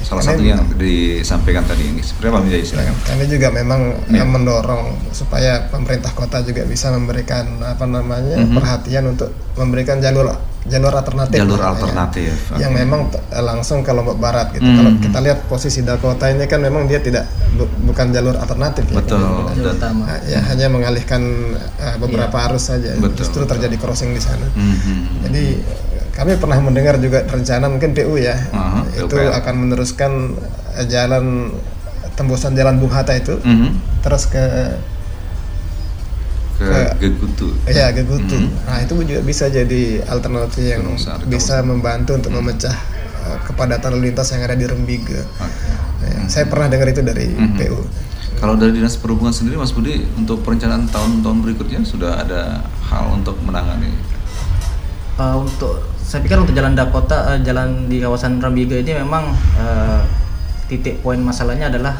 salah 0.00 0.20
Karena 0.20 0.32
satu 0.32 0.42
yang 0.42 0.62
disampaikan 0.74 1.62
tadi 1.62 1.84
ini. 1.86 2.00
Seperti 2.00 2.26
apa 2.26 2.40
Mijay 2.40 2.62
silakan. 2.62 2.94
Kami 3.04 3.24
juga 3.24 3.48
memang 3.48 3.80
uh, 4.02 4.26
mendorong 4.26 4.84
supaya 5.10 5.66
pemerintah 5.66 6.10
kota 6.10 6.40
juga 6.40 6.64
bisa 6.64 6.88
memberikan 6.88 7.44
apa 7.60 7.84
namanya 7.84 8.36
Mhm. 8.36 8.52
perhatian 8.52 9.04
untuk 9.06 9.28
memberikan 9.54 9.98
jalur 9.98 10.32
jalur 10.64 10.88
alternatif. 10.90 11.36
Jalur 11.36 11.60
ya. 11.60 11.68
alternatif, 11.68 12.32
Yang 12.56 12.72
oke. 12.72 12.80
memang 12.80 13.00
t- 13.06 13.20
langsung 13.36 13.78
ke 13.80 13.92
Lombok 13.92 14.16
Barat 14.16 14.48
gitu. 14.50 14.64
Mhm. 14.64 14.74
Kalau 14.74 14.90
kita 14.98 15.18
lihat 15.20 15.38
posisi 15.44 15.80
Dakota 15.80 16.24
ini 16.26 16.44
kan 16.44 16.56
memang 16.58 16.88
dia 16.88 16.98
tidak 16.98 17.28
bu- 17.52 17.68
bukan 17.84 18.08
jalur 18.10 18.32
alternatif 18.34 18.88
ya. 18.88 18.96
Betul. 18.96 19.20
Jalur 19.20 19.52
Dan- 19.52 19.76
utama. 19.76 20.02
Nah, 20.06 20.18
ya 20.24 20.40
hanya 20.42 20.66
mengalihkan 20.68 21.20
uh, 21.76 21.96
beberapa 21.98 22.48
arus 22.48 22.72
saja. 22.72 22.96
Betul, 22.96 23.12
Justru 23.14 23.44
betul. 23.44 23.52
terjadi 23.52 23.76
crossing 23.76 24.10
di 24.10 24.22
sana. 24.24 24.48
Mhm. 24.50 25.28
Jadi 25.28 25.44
kami 26.14 26.36
pernah 26.36 26.58
mendengar 26.58 26.94
juga 26.96 27.22
rencana 27.22 27.66
mungkin 27.66 27.90
PU 27.90 28.14
ya 28.14 28.38
Aha, 28.50 28.86
itu 28.88 29.10
PUPR. 29.10 29.34
akan 29.34 29.54
meneruskan 29.58 30.12
eh, 30.74 30.86
jalan 30.86 31.50
tembusan 32.14 32.54
jalan 32.54 32.78
Bung 32.78 32.88
Hatta 32.88 33.12
itu 33.12 33.34
Mhm. 33.36 34.00
terus 34.00 34.26
ke 34.26 34.44
ke 36.54 36.64
Ke- 36.64 36.94
Gegutu. 37.00 37.50
ya 37.66 37.90
Gegutu. 37.90 38.38
Mhm. 38.38 38.48
Nah 38.64 38.78
itu 38.78 38.94
juga 39.00 39.20
bisa 39.22 39.50
jadi 39.50 39.82
alternatif 40.04 40.62
yang 40.62 40.86
bisa 41.26 41.58
membantu 41.60 42.14
untuk 42.14 42.30
memecah 42.32 42.74
eh, 43.24 43.38
kepadatan 43.42 43.90
lalu 43.90 44.12
lintas 44.12 44.30
yang 44.30 44.44
ada 44.44 44.54
di 44.54 44.62
Rembiga. 44.62 45.18
Oke. 45.34 45.70
Ya, 46.04 46.28
Saya 46.28 46.44
pernah 46.44 46.68
dengar 46.68 46.86
itu 46.86 47.00
dari 47.00 47.26
Mhm. 47.26 47.56
PU. 47.56 47.80
Kalau 48.36 48.54
dari 48.54 48.70
dinas 48.72 48.94
perhubungan 48.94 49.32
sendiri, 49.32 49.56
Mas 49.56 49.72
Budi, 49.72 50.04
untuk 50.12 50.44
perencanaan 50.44 50.84
tahun-tahun 50.86 51.38
berikutnya 51.40 51.80
sudah 51.82 52.20
ada 52.20 52.60
hal 52.84 53.08
untuk 53.12 53.34
menangani. 53.40 53.88
Eh, 55.16 55.36
untuk 55.36 55.80
saya 56.04 56.20
pikir 56.20 56.36
untuk 56.36 56.52
jalan 56.52 56.76
Dakota, 56.76 57.32
eh, 57.32 57.40
jalan 57.40 57.88
di 57.88 57.98
kawasan 57.98 58.36
Rambiga 58.38 58.76
ini 58.76 58.92
memang 58.94 59.32
eh, 59.56 60.00
titik 60.68 61.00
poin 61.00 61.16
masalahnya 61.18 61.72
adalah 61.72 61.96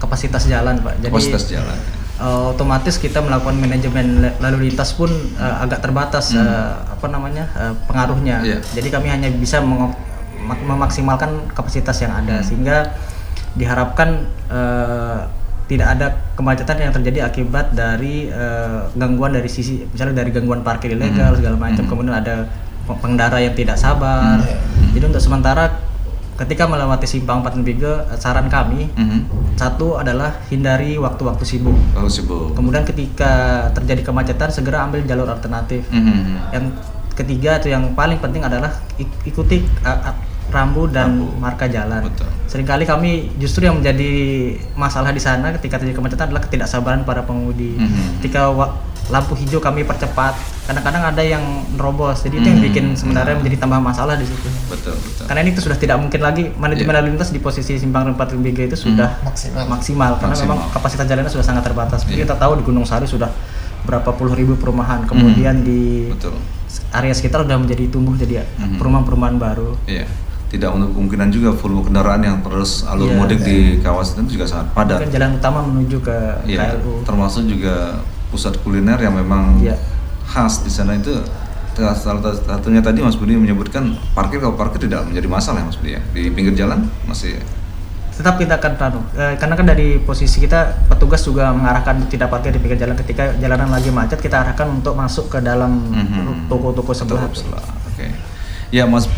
kapasitas 0.00 0.48
jalan, 0.48 0.80
Pak. 0.80 0.98
Jadi 0.98 1.12
Kapasitas 1.12 1.44
jalan. 1.46 1.76
eh, 2.18 2.42
otomatis 2.48 2.96
kita 2.96 3.20
melakukan 3.20 3.56
manajemen 3.56 4.06
lalu 4.40 4.68
lintas 4.68 4.96
pun 4.96 5.12
eh, 5.36 5.56
agak 5.62 5.78
terbatas 5.80 6.32
eh, 6.32 6.72
apa 6.80 7.06
namanya 7.06 7.44
eh, 7.52 7.74
pengaruhnya. 7.84 8.40
Iya. 8.40 8.58
Jadi 8.72 8.88
kami 8.88 9.12
hanya 9.12 9.28
bisa 9.28 9.60
memaksimalkan 10.42 11.52
kapasitas 11.54 12.02
yang 12.02 12.12
ada 12.12 12.42
sehingga 12.42 12.96
diharapkan 13.54 14.26
eh, 14.48 15.18
tidak 15.70 15.88
ada 15.88 16.06
kemacetan 16.34 16.76
yang 16.80 16.92
terjadi 16.92 17.28
akibat 17.28 17.72
dari 17.72 18.26
eh, 18.28 18.80
gangguan 18.96 19.32
dari 19.32 19.46
sisi 19.46 19.86
misalnya 19.86 20.24
dari 20.24 20.30
gangguan 20.34 20.60
parkir 20.60 20.92
ilegal 20.92 21.36
segala 21.38 21.56
macam 21.56 21.84
kemudian 21.86 22.16
ada 22.16 22.48
pengendara 22.84 23.38
yang 23.38 23.52
tidak 23.52 23.76
sabar. 23.76 24.42
Jadi 24.92 25.04
untuk 25.04 25.20
sementara 25.20 25.78
ketika 26.32 26.64
melewati 26.64 27.04
simpang 27.04 27.40
Patenbiga 27.40 28.08
saran 28.16 28.48
kami 28.48 28.88
Mhm. 28.90 29.18
satu 29.54 29.94
adalah 29.94 30.42
hindari 30.48 30.96
waktu-waktu 30.96 31.44
sibuk. 31.44 31.76
Oh 31.94 32.08
sibuk. 32.08 32.52
Kemudian 32.52 32.82
ketika 32.82 33.30
terjadi 33.70 34.02
kemacetan 34.02 34.50
segera 34.50 34.82
ambil 34.82 35.04
jalur 35.04 35.28
alternatif. 35.28 35.86
Mhm. 35.88 36.50
Yang 36.50 36.64
ketiga 37.12 37.60
atau 37.60 37.68
yang 37.68 37.92
paling 37.92 38.18
penting 38.18 38.40
adalah 38.40 38.72
ik- 38.96 39.20
ikuti 39.24 39.60
uh, 39.82 40.16
rambu 40.50 40.84
dan 40.86 41.16
Rambu. 41.16 41.38
marka 41.38 41.64
jalan. 41.64 42.04
Betul. 42.04 42.28
Seringkali 42.44 42.84
kami 42.84 43.10
justru 43.36 43.64
yang 43.64 43.78
menjadi 43.78 44.10
masalah 44.74 45.08
di 45.08 45.20
sana 45.20 45.52
ketika 45.52 45.78
terjadi 45.78 45.96
kemacetan 45.96 46.28
adalah 46.28 46.42
ketidaksabaran 46.42 47.04
para 47.04 47.22
pengemudi. 47.22 47.76
Mhm. 47.76 48.20
Ketika 48.20 48.48
wa- 48.48 48.72
lampu 49.12 49.36
hijau 49.36 49.60
kami 49.60 49.84
percepat, 49.84 50.32
kadang-kadang 50.64 51.04
ada 51.04 51.20
yang 51.20 51.44
nerobos. 51.70 52.24
Jadi 52.24 52.40
itu 52.40 52.48
yang 52.48 52.58
Mhm. 52.58 52.66
bikin 52.66 52.84
sebenarnya 52.96 53.36
menjadi 53.36 53.56
tambah 53.60 53.78
masalah 53.78 54.16
di 54.16 54.24
situ. 54.24 54.48
Betul 54.66 54.96
betul. 54.96 55.24
Karena 55.28 55.40
ini 55.44 55.50
itu 55.52 55.60
sudah 55.60 55.76
tidak 55.76 56.00
mungkin 56.00 56.18
lagi 56.18 56.48
manajemen 56.54 56.88
Iya. 56.88 56.98
lalu 56.98 57.06
lintas 57.12 57.28
di 57.28 57.38
posisi 57.38 57.76
simpang 57.76 58.08
Rempat 58.08 58.32
Lembiga 58.32 58.64
itu 58.64 58.74
sudah 58.74 59.20
Maksimal. 59.20 59.68
maksimal 59.68 60.12
karena 60.16 60.32
Maksimal. 60.32 60.56
memang 60.56 60.72
kapasitas 60.72 61.04
jalannya 61.04 61.28
sudah 61.28 61.44
sangat 61.44 61.62
terbatas. 61.62 62.00
Iya. 62.04 62.24
Kita 62.24 62.34
tahu 62.34 62.52
di 62.56 62.62
Gunung 62.64 62.82
Sari 62.82 63.04
sudah 63.04 63.28
berapa 63.82 64.08
puluh 64.10 64.32
ribu 64.32 64.56
perumahan, 64.56 65.04
kemudian 65.04 65.60
di 65.60 66.08
Hmm. 66.08 66.16
Betul. 66.16 66.34
area 66.90 67.12
sekitar 67.12 67.44
sudah 67.44 67.58
menjadi 67.58 67.84
tumbuh 67.86 68.14
jadi 68.14 68.48
Mhm. 68.56 68.80
perumahan-perumahan 68.80 69.36
baru. 69.36 69.76
Iya. 69.84 70.08
Tidak 70.48 70.68
untuk 70.68 70.92
kemungkinan 70.92 71.28
juga 71.28 71.48
volume 71.50 71.80
kendaraan 71.82 72.20
yang 72.20 72.36
terus 72.40 72.84
alur 72.84 73.08
Iya. 73.08 73.16
mudik 73.16 73.40
di 73.40 73.56
kawasan 73.78 74.24
itu 74.24 74.36
juga 74.36 74.44
sangat 74.46 74.68
padat. 74.70 75.00
Kan 75.00 75.08
jalan 75.10 75.30
utama 75.34 75.58
menuju 75.62 75.96
ke 75.98 76.16
Iya. 76.44 76.76
KLU. 76.76 77.00
Termasuk 77.02 77.42
juga 77.46 78.04
pusat 78.32 78.56
kuliner 78.58 78.96
yang 78.96 79.12
memang 79.12 79.60
Iya. 79.60 79.76
khas 80.24 80.64
di 80.64 80.72
sana 80.72 80.96
itu. 80.96 81.12
Salah 81.72 81.96
satunya 82.36 82.80
tadi 82.80 83.00
Mas 83.00 83.16
Budi 83.16 83.32
menyebutkan 83.32 83.92
parkir 84.12 84.40
kalau 84.40 84.52
parkir 84.52 84.76
tidak 84.82 85.04
menjadi 85.04 85.24
masalah 85.24 85.60
ya 85.60 85.66
Mas 85.66 85.76
Budi 85.76 85.92
ya 85.92 86.02
di 86.10 86.28
pinggir 86.28 86.52
jalan 86.52 86.84
masih 87.04 87.36
Tetap 88.12 88.36
kita 88.36 88.60
akan 88.60 88.72
anu, 88.76 89.00
eh, 89.16 89.40
karena 89.40 89.56
kan 89.56 89.64
dari 89.64 89.96
posisi 89.96 90.36
kita 90.38 90.84
petugas 90.84 91.24
juga 91.24 91.48
mengarahkan 91.48 91.96
tidak 92.06 92.28
parkir 92.28 92.52
di 92.52 92.60
pinggir 92.60 92.76
jalan 92.76 92.92
ketika 92.94 93.32
jalanan 93.36 93.72
lagi 93.72 93.88
macet 93.88 94.20
kita 94.20 94.36
arahkan 94.36 94.68
untuk 94.68 94.92
masuk 94.92 95.32
ke 95.32 95.40
dalam 95.40 95.80
Mhm. 95.88 96.44
toko-toko 96.44 96.92
sebelah. 96.92 97.24
Sebelah. 97.32 97.64
Oke. 97.88 98.12
Ya 98.68 98.84
Mas 98.84 99.08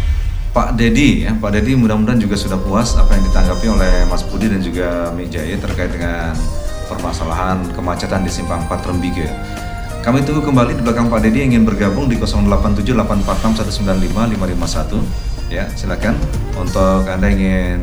Pak 0.55 0.79
Dedi 0.79 1.27
ya, 1.27 1.35
Pak 1.35 1.51
Dedi 1.51 1.75
mudah-mudahan 1.75 2.23
juga 2.23 2.39
sudah 2.39 2.55
puas 2.55 2.95
apa 2.95 3.19
yang 3.19 3.27
ditanggapi 3.27 3.67
oleh 3.67 3.93
Mas 4.07 4.23
Budi 4.23 4.47
dan 4.47 4.63
juga 4.63 5.11
Mijaya 5.11 5.59
terkait 5.59 5.91
dengan 5.91 6.31
permasalahan 6.87 7.73
kemacetan 7.73 8.25
di 8.25 8.31
Simpang 8.31 8.61
4 8.69 8.89
Rembige. 8.89 9.29
Kami 10.05 10.21
tunggu 10.21 10.45
kembali 10.45 10.77
di 10.77 10.85
belakang 10.85 11.09
Pak 11.09 11.25
Dedi 11.25 11.41
yang 11.41 11.57
ingin 11.57 11.65
bergabung 11.65 12.13
di 12.13 12.21
087846195551. 12.21 15.01
Ya, 15.49 15.65
silakan 15.73 16.21
untuk 16.61 17.09
Anda 17.09 17.33
ingin 17.33 17.81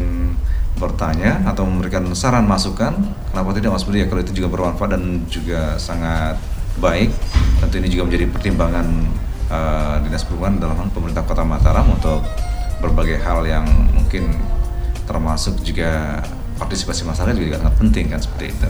bertanya 0.78 1.42
atau 1.46 1.66
memberikan 1.66 2.06
saran 2.14 2.46
masukan, 2.46 2.94
kenapa 3.30 3.54
tidak 3.54 3.72
Mas 3.74 3.84
Budi 3.86 4.00
ya 4.02 4.08
kalau 4.10 4.22
itu 4.26 4.34
juga 4.38 4.48
bermanfaat 4.54 4.90
dan 4.98 5.26
juga 5.30 5.78
sangat 5.82 6.38
baik. 6.78 7.10
Tentu 7.62 7.78
ini 7.78 7.90
juga 7.90 8.04
menjadi 8.10 8.26
pertimbangan 8.30 8.88
eh, 9.50 9.96
dinas 10.06 10.24
perhubungan 10.26 10.60
dalam 10.62 10.90
pemerintah 10.90 11.24
Kota 11.26 11.44
Mataram 11.46 11.90
untuk 11.90 12.22
berbagai 12.82 13.22
hal 13.22 13.46
yang 13.46 13.66
mungkin 13.94 14.34
termasuk 15.06 15.62
juga 15.62 16.22
partisipasi 16.62 17.02
masyarakat 17.04 17.34
juga 17.34 17.58
sangat 17.58 17.76
penting 17.82 18.06
kan 18.14 18.22
seperti 18.22 18.54
itu. 18.54 18.68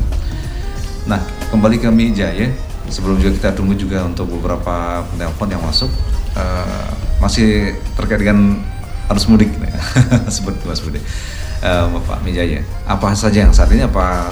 Nah, 1.06 1.20
kembali 1.52 1.76
ke 1.78 1.92
Mijaya. 1.92 2.48
Sebelum 2.88 3.20
juga 3.20 3.32
kita 3.38 3.50
tunggu 3.54 3.76
juga 3.78 4.04
untuk 4.04 4.28
beberapa 4.32 5.04
penelpon 5.12 5.52
yang 5.52 5.62
masuk. 5.62 5.92
eh, 6.32 6.90
masih 7.20 7.76
terkait 8.00 8.24
dengan 8.24 8.56
arus 9.12 9.28
mudik, 9.28 9.52
seperti 10.36 10.64
Mas 10.64 10.80
Budi. 10.80 10.98
Eh, 11.62 11.86
Bapak 11.92 12.24
Mijaya, 12.24 12.64
apa 12.88 13.12
saja 13.14 13.44
yang 13.44 13.52
saat 13.52 13.68
ini 13.76 13.84
apa 13.84 14.32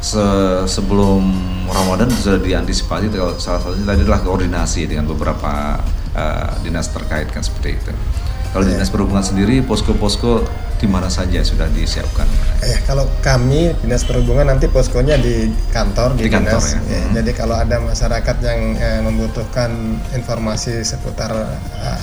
se- 0.00 0.64
sebelum 0.64 1.20
Ramadan 1.68 2.08
sudah 2.08 2.38
diantisipasi? 2.38 3.10
Kalau 3.10 3.34
salah 3.36 3.58
satunya 3.60 3.84
tadi 3.84 4.00
adalah 4.06 4.22
koordinasi 4.22 4.86
dengan 4.86 5.10
beberapa 5.10 5.82
uh, 6.14 6.50
dinas 6.62 6.88
terkait 6.94 7.28
kan 7.28 7.42
seperti 7.42 7.76
itu. 7.76 7.92
Kalau 8.54 8.64
dinas 8.64 8.88
perhubungan 8.88 9.26
sendiri 9.26 9.60
posko-posko 9.66 10.46
di 10.82 10.84
mana 10.84 11.06
saja 11.06 11.38
sudah 11.40 11.64
disiapkan? 11.70 12.26
Eh, 12.60 12.76
kalau 12.82 13.06
kami 13.20 13.70
dinas 13.78 14.02
perhubungan 14.02 14.42
nanti 14.44 14.66
poskonya 14.66 15.14
di 15.14 15.46
kantor 15.70 16.12
di, 16.12 16.26
Di 16.26 16.28
kantor, 16.28 16.58
dinas. 16.58 16.68
ya. 16.68 16.78
Ya, 16.90 16.98
Hmm. 16.98 17.12
Jadi 17.14 17.30
kalau 17.32 17.54
ada 17.54 17.78
masyarakat 17.78 18.36
yang 18.42 18.60
eh, 18.74 19.00
membutuhkan 19.00 19.70
informasi 20.10 20.82
seputar 20.82 21.30
eh, 21.30 21.98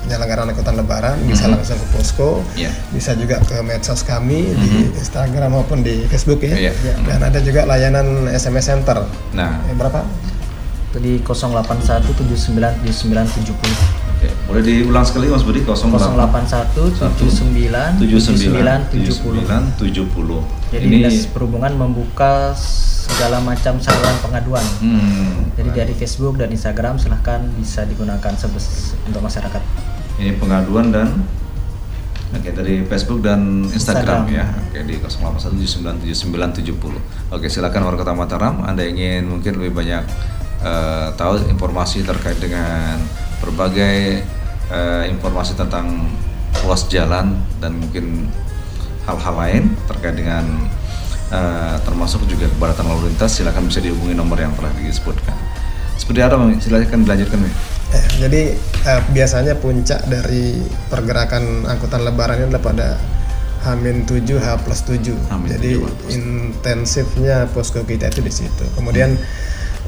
penyelenggaraan 0.00 0.48
angkutan 0.48 0.74
lebaran 0.74 1.16
bisa 1.26 1.44
Hmm. 1.44 1.52
langsung 1.52 1.76
ke 1.76 1.84
posko, 1.90 2.40
Iya. 2.54 2.70
bisa 2.88 3.12
juga 3.12 3.36
ke 3.40 3.60
medsos 3.60 4.00
kami 4.00 4.54
di 4.54 4.88
Instagram 4.94 5.50
maupun 5.52 5.82
di 5.82 6.06
Facebook 6.06 6.40
ya. 6.40 6.54
Iya. 6.56 6.72
Ya, 6.80 6.92
Dan 7.04 7.20
ada 7.20 7.38
juga 7.38 7.66
layanan 7.66 8.26
SMS 8.26 8.64
Center. 8.64 9.04
Nah, 9.34 9.60
Eh, 9.66 9.74
berapa? 9.74 10.00
Itu 10.88 10.98
di 10.98 11.18
081797970. 11.20 13.99
Oke. 14.20 14.28
boleh 14.52 14.60
diulang 14.60 15.08
sekali 15.08 15.32
Mas 15.32 15.40
Budi 15.40 15.64
08 15.64 15.80
081797970. 17.08 18.92
7970. 18.92 20.44
Jadi 20.70 20.84
Ini 20.84 21.08
Dinas 21.08 21.24
Perhubungan 21.32 21.72
membuka 21.74 22.52
segala 22.54 23.40
macam 23.42 23.80
saluran 23.80 24.14
pengaduan. 24.22 24.62
hmm, 24.84 25.56
Jadi 25.58 25.70
dari 25.72 25.94
Facebook 25.96 26.36
dan 26.36 26.52
Instagram 26.52 27.00
silahkan 27.00 27.40
bisa 27.58 27.82
digunakan 27.88 28.36
sebes 28.36 28.92
untuk 29.08 29.24
masyarakat. 29.24 29.62
ini 30.20 30.36
pengaduan 30.36 30.92
dan 30.92 31.24
Oke 32.30 32.54
dari 32.54 32.86
Facebook 32.86 33.26
dan 33.26 33.66
Instagram, 33.74 34.30
Instagram. 34.30 34.30
ya. 34.30 34.46
Oke 34.70 34.86
di 34.86 35.02
0817979970. 35.02 37.34
Oke 37.34 37.50
silakan 37.50 37.90
warga 37.90 38.06
Kota 38.06 38.14
Mataram. 38.14 38.62
Anda 38.62 38.86
ingin 38.86 39.26
mungkin 39.26 39.58
lebih 39.58 39.74
banyak 39.74 40.06
eh, 40.62 41.08
tahu 41.18 41.42
informasi 41.50 42.06
terkait 42.06 42.38
dengan 42.38 43.02
berbagai 43.40 44.22
eh, 44.70 45.04
informasi 45.10 45.56
tentang 45.56 46.08
ruas 46.64 46.86
jalan 46.88 47.40
dan 47.58 47.72
mungkin 47.80 48.28
hal-hal 49.08 49.34
lain 49.34 49.62
terkait 49.88 50.14
dengan 50.16 50.44
eh, 51.32 51.76
termasuk 51.82 52.24
juga 52.28 52.46
kepadatan 52.52 52.86
lalu 52.86 53.10
lintas. 53.12 53.40
Silakan 53.40 53.66
bisa 53.66 53.80
dihubungi 53.82 54.14
nomor 54.14 54.38
yang 54.38 54.52
telah 54.54 54.70
disebutkan. 54.78 55.34
Seperti 55.96 56.20
apa? 56.24 56.36
Mami? 56.40 56.56
Silakan 56.60 57.04
dilanjutkan. 57.04 57.38
Eh, 57.90 58.04
jadi 58.22 58.42
eh, 58.56 59.02
biasanya 59.10 59.58
puncak 59.58 60.06
dari 60.06 60.62
pergerakan 60.88 61.66
angkutan 61.66 62.06
lebaran 62.06 62.40
ini 62.40 62.46
adalah 62.54 62.64
pada 62.64 62.88
Hamin 63.60 64.08
7 64.08 64.24
H 64.40 64.48
plus 64.64 64.80
7. 64.88 65.12
Hamin 65.28 65.48
Jadi 65.52 65.70
7, 65.76 65.84
H 65.84 65.84
plus 65.84 66.08
7. 66.08 66.16
intensifnya 66.16 67.36
posko 67.52 67.84
kita 67.84 68.08
itu 68.08 68.24
di 68.24 68.32
situ. 68.32 68.64
Kemudian 68.72 69.20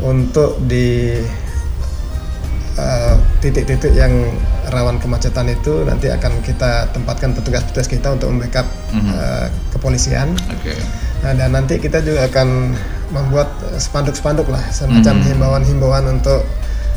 untuk 0.05 0.61
di 0.69 1.17
eh, 2.73 3.15
titik-titik 3.39 3.93
yang 3.93 4.13
rawan 4.67 4.97
kemacetan 4.97 5.45
itu 5.47 5.85
nanti 5.85 6.09
akan 6.09 6.41
kita 6.41 6.89
tempatkan 6.91 7.33
petugas-petugas 7.33 7.85
kita 7.87 8.09
untuk 8.11 8.31
membackup 8.31 8.65
Mhm. 8.91 9.13
eh, 9.13 9.47
kepolisian. 9.71 10.33
Oke. 10.51 10.73
Nah, 11.23 11.33
dan 11.33 11.53
nanti 11.53 11.77
kita 11.77 12.01
juga 12.01 12.27
akan 12.27 12.75
membuat 13.09 13.49
spanduk-spanduk 13.77 14.49
lah, 14.49 14.63
semacam 14.69 15.15
Hmm. 15.15 15.27
himbauan-himbauan 15.29 16.05
untuk 16.11 16.43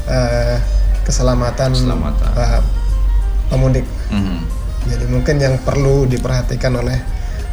eh, 0.05 0.57
keselamatan, 1.01 1.73
Keselamatan. 1.73 2.29
eh, 2.35 2.61
pemudik. 3.47 3.85
Mhm. 4.09 4.37
Jadi 4.85 5.05
mungkin 5.07 5.35
yang 5.37 5.57
perlu 5.59 6.05
diperhatikan 6.05 6.77
oleh 6.77 6.93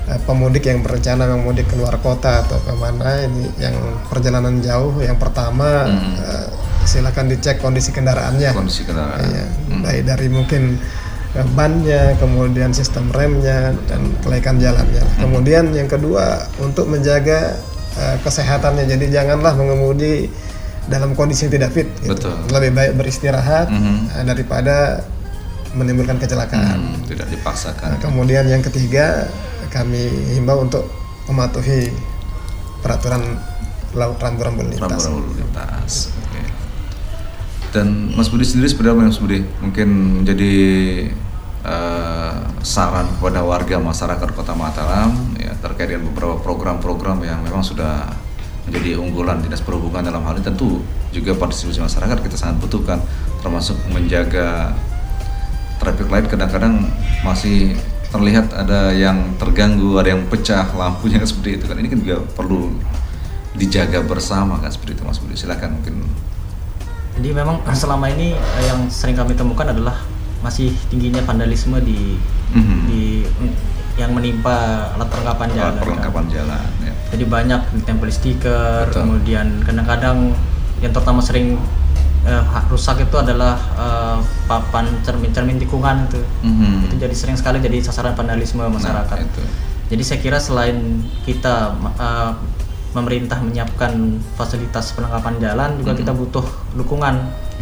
eh, 0.03 0.19
pemudik 0.23 0.67
yang 0.67 0.83
berencana 0.83 1.25
memudik 1.27 1.65
keluar 1.67 1.95
kota 1.97 2.43
atau 2.43 2.59
ke 2.59 2.75
mana 2.75 3.23
ini 3.23 3.47
yang 3.57 3.73
perjalanan 4.07 4.59
jauh, 4.59 4.99
yang 4.99 5.17
pertama 5.17 5.87
Hmm. 5.89 6.13
eh, 6.19 6.47
silakan 6.85 7.27
dicek 7.29 7.59
kondisi 7.59 7.91
kendaraannya. 7.91 8.51
Kondisi 8.53 8.83
kendaraan. 8.83 9.23
Iya, 9.23 9.45
Mhm. 9.69 9.81
baik 9.83 10.03
dari 10.05 10.27
mungkin 10.29 10.63
eh, 11.33 11.49
bannya, 11.51 12.13
kemudian 12.17 12.71
sistem 12.71 13.09
remnya 13.09 13.73
dan 13.87 14.05
kelaikan 14.21 14.57
jalannya. 14.57 15.01
Hmm. 15.01 15.21
Kemudian 15.23 15.73
yang 15.73 15.89
kedua 15.89 16.45
untuk 16.59 16.87
menjaga 16.87 17.57
eh, 17.93 18.17
kesehatannya. 18.21 18.85
Jadi 18.85 19.09
janganlah 19.09 19.53
mengemudi 19.53 20.29
dalam 20.85 21.13
kondisi 21.13 21.45
yang 21.45 21.55
tidak 21.55 21.71
fit. 21.71 21.89
gitu. 22.01 22.17
Betul. 22.17 22.37
Lebih 22.49 22.71
baik 22.73 22.93
beristirahat 22.97 23.69
Mhm. 23.69 23.97
eh, 24.13 24.25
daripada 24.27 24.77
menimbulkan 25.73 26.17
kecelakaan. 26.17 26.77
Hmm, 26.93 27.01
tidak 27.07 27.29
dipaksakan. 27.29 27.97
Nah, 27.97 27.99
kemudian 27.99 28.45
yang 28.45 28.61
ketiga 28.61 29.25
kami 29.69 30.05
himbau 30.33 30.61
untuk 30.61 30.85
mematuhi 31.25 31.89
peraturan 32.81 33.25
laut 33.93 34.17
rambu-rambu 34.19 34.65
lintas. 34.65 34.85
rambu 35.05 35.21
lalu 35.21 35.33
lintas. 35.39 36.13
Dan 37.73 38.13
Mas 38.13 38.29
Budi 38.29 38.45
sendiri 38.45 38.69
seperti 38.69 38.93
apa 38.93 39.09
Mas 39.09 39.17
Budi? 39.17 39.41
Mungkin 39.65 39.89
menjadi 40.23 40.55
eh, 41.65 42.37
saran 42.61 43.09
kepada 43.17 43.41
warga 43.43 43.81
masyarakat 43.81 44.29
Kota 44.37 44.53
Mataram 44.53 45.17
ya 45.41 45.57
terkait 45.59 45.89
dengan 45.89 46.13
beberapa 46.13 46.37
program-program 46.45 47.25
yang 47.25 47.41
memang 47.41 47.65
sudah 47.65 48.13
menjadi 48.69 49.01
unggulan 49.01 49.43
dinas 49.43 49.59
perhubungan 49.59 50.07
dalam 50.07 50.23
hal 50.23 50.39
ini 50.39 50.47
tentu 50.47 50.79
juga 51.11 51.35
partisipasi 51.35 51.83
masyarakat 51.83 52.23
kita 52.23 52.37
sangat 52.39 52.63
butuhkan 52.63 53.03
termasuk 53.43 53.75
menjaga 53.91 54.71
traffic 55.83 56.07
light 56.07 56.31
kadang-kadang 56.31 56.87
masih 57.27 57.75
terlihat 58.13 58.53
ada 58.53 58.93
yang 58.93 59.35
terganggu, 59.41 59.97
ada 59.97 60.13
yang 60.13 60.23
pecah 60.29 60.69
lampunya 60.77 61.19
seperti 61.29 61.59
itu 61.59 61.65
kan. 61.67 61.77
Ini 61.81 61.89
kan 61.89 61.99
juga 62.05 62.17
perlu 62.37 62.77
dijaga 63.57 64.05
bersama 64.05 64.61
kan 64.61 64.71
seperti 64.71 65.01
itu 65.01 65.03
Mas 65.03 65.19
Budi. 65.19 65.35
Silakan 65.35 65.81
mungkin. 65.81 66.07
Jadi 67.23 67.31
memang 67.33 67.63
selama 67.79 68.11
ini 68.11 68.35
eh, 68.35 68.65
yang 68.67 68.91
sering 68.91 69.15
kami 69.15 69.33
temukan 69.33 69.65
adalah 69.65 69.95
masih 70.43 70.75
tingginya 70.91 71.23
vandalisme 71.23 71.79
di 71.81 72.19
Mhm. 72.53 72.79
di 72.85 73.25
yang 73.95 74.13
menimpa 74.13 74.53
alat 74.93 75.07
perlengkapan 75.07 75.49
jalan. 75.51 75.73
kan. 75.73 75.81
perlengkapan 75.81 76.25
jalan 76.29 76.65
ya. 76.83 76.93
Jadi 77.09 77.25
banyak 77.25 77.61
ditempel 77.75 78.09
stiker, 78.09 78.89
Betul. 78.89 79.01
kemudian 79.01 79.63
kadang-kadang 79.63 80.37
yang 80.79 80.91
terutama 80.91 81.23
sering 81.23 81.57
eh, 82.23 82.45
ha- 82.45 82.67
rusak 82.67 83.01
itu 83.01 83.17
adalah 83.17 83.57
eh, 83.73 84.19
papan 84.45 84.85
cermin-cermin 85.01 85.57
tikungan 85.59 86.05
itu. 86.07 86.21
Mhm. 86.43 86.91
Itu 86.91 86.95
jadi 86.99 87.15
sering 87.15 87.37
sekali 87.37 87.57
jadi 87.59 87.81
sasaran 87.81 88.13
vandalisme 88.13 88.61
masyarakat. 88.61 89.17
Nah, 89.17 89.25
itu. 89.25 89.43
Jadi 89.89 90.03
saya 90.03 90.19
kira 90.21 90.39
selain 90.39 90.77
kita 91.23 91.73
eh, 91.97 92.31
pemerintah 92.93 93.41
menyiapkan 93.41 93.93
fasilitas 94.37 94.93
penangkapan 94.93 95.35
jalan, 95.41 95.71
juga 95.81 95.93
Mhm. 95.93 95.99
kita 95.99 96.13
butuh 96.13 96.45
dukungan 96.77 97.15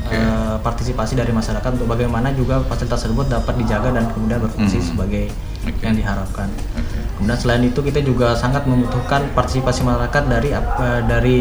Oke. 0.05 0.13
eh, 0.13 0.57
partisipasi 0.61 1.15
dari 1.15 1.31
masyarakat 1.31 1.71
untuk 1.73 1.87
bagaimana 1.87 2.35
juga 2.35 2.59
fasilitas 2.67 3.07
tersebut 3.07 3.31
dapat 3.31 3.55
dijaga 3.57 3.95
dan 3.95 4.11
kemudian 4.11 4.43
berfungsi 4.43 4.79
Mhm. 4.79 4.87
sebagai 4.87 5.25
Oke. 5.63 5.81
yang 5.81 5.95
diharapkan. 5.95 6.51
Oke. 6.75 6.99
Kemudian 7.17 7.39
selain 7.39 7.63
itu 7.63 7.81
kita 7.81 8.01
juga 8.01 8.35
sangat 8.35 8.67
membutuhkan 8.67 9.31
partisipasi 9.33 9.81
masyarakat 9.83 10.23
dari 10.27 10.51
eh, 10.51 11.01
dari 11.07 11.41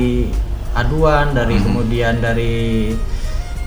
aduan, 0.78 1.34
dari 1.34 1.58
Mhm. 1.58 1.64
kemudian 1.66 2.14
dari 2.22 2.94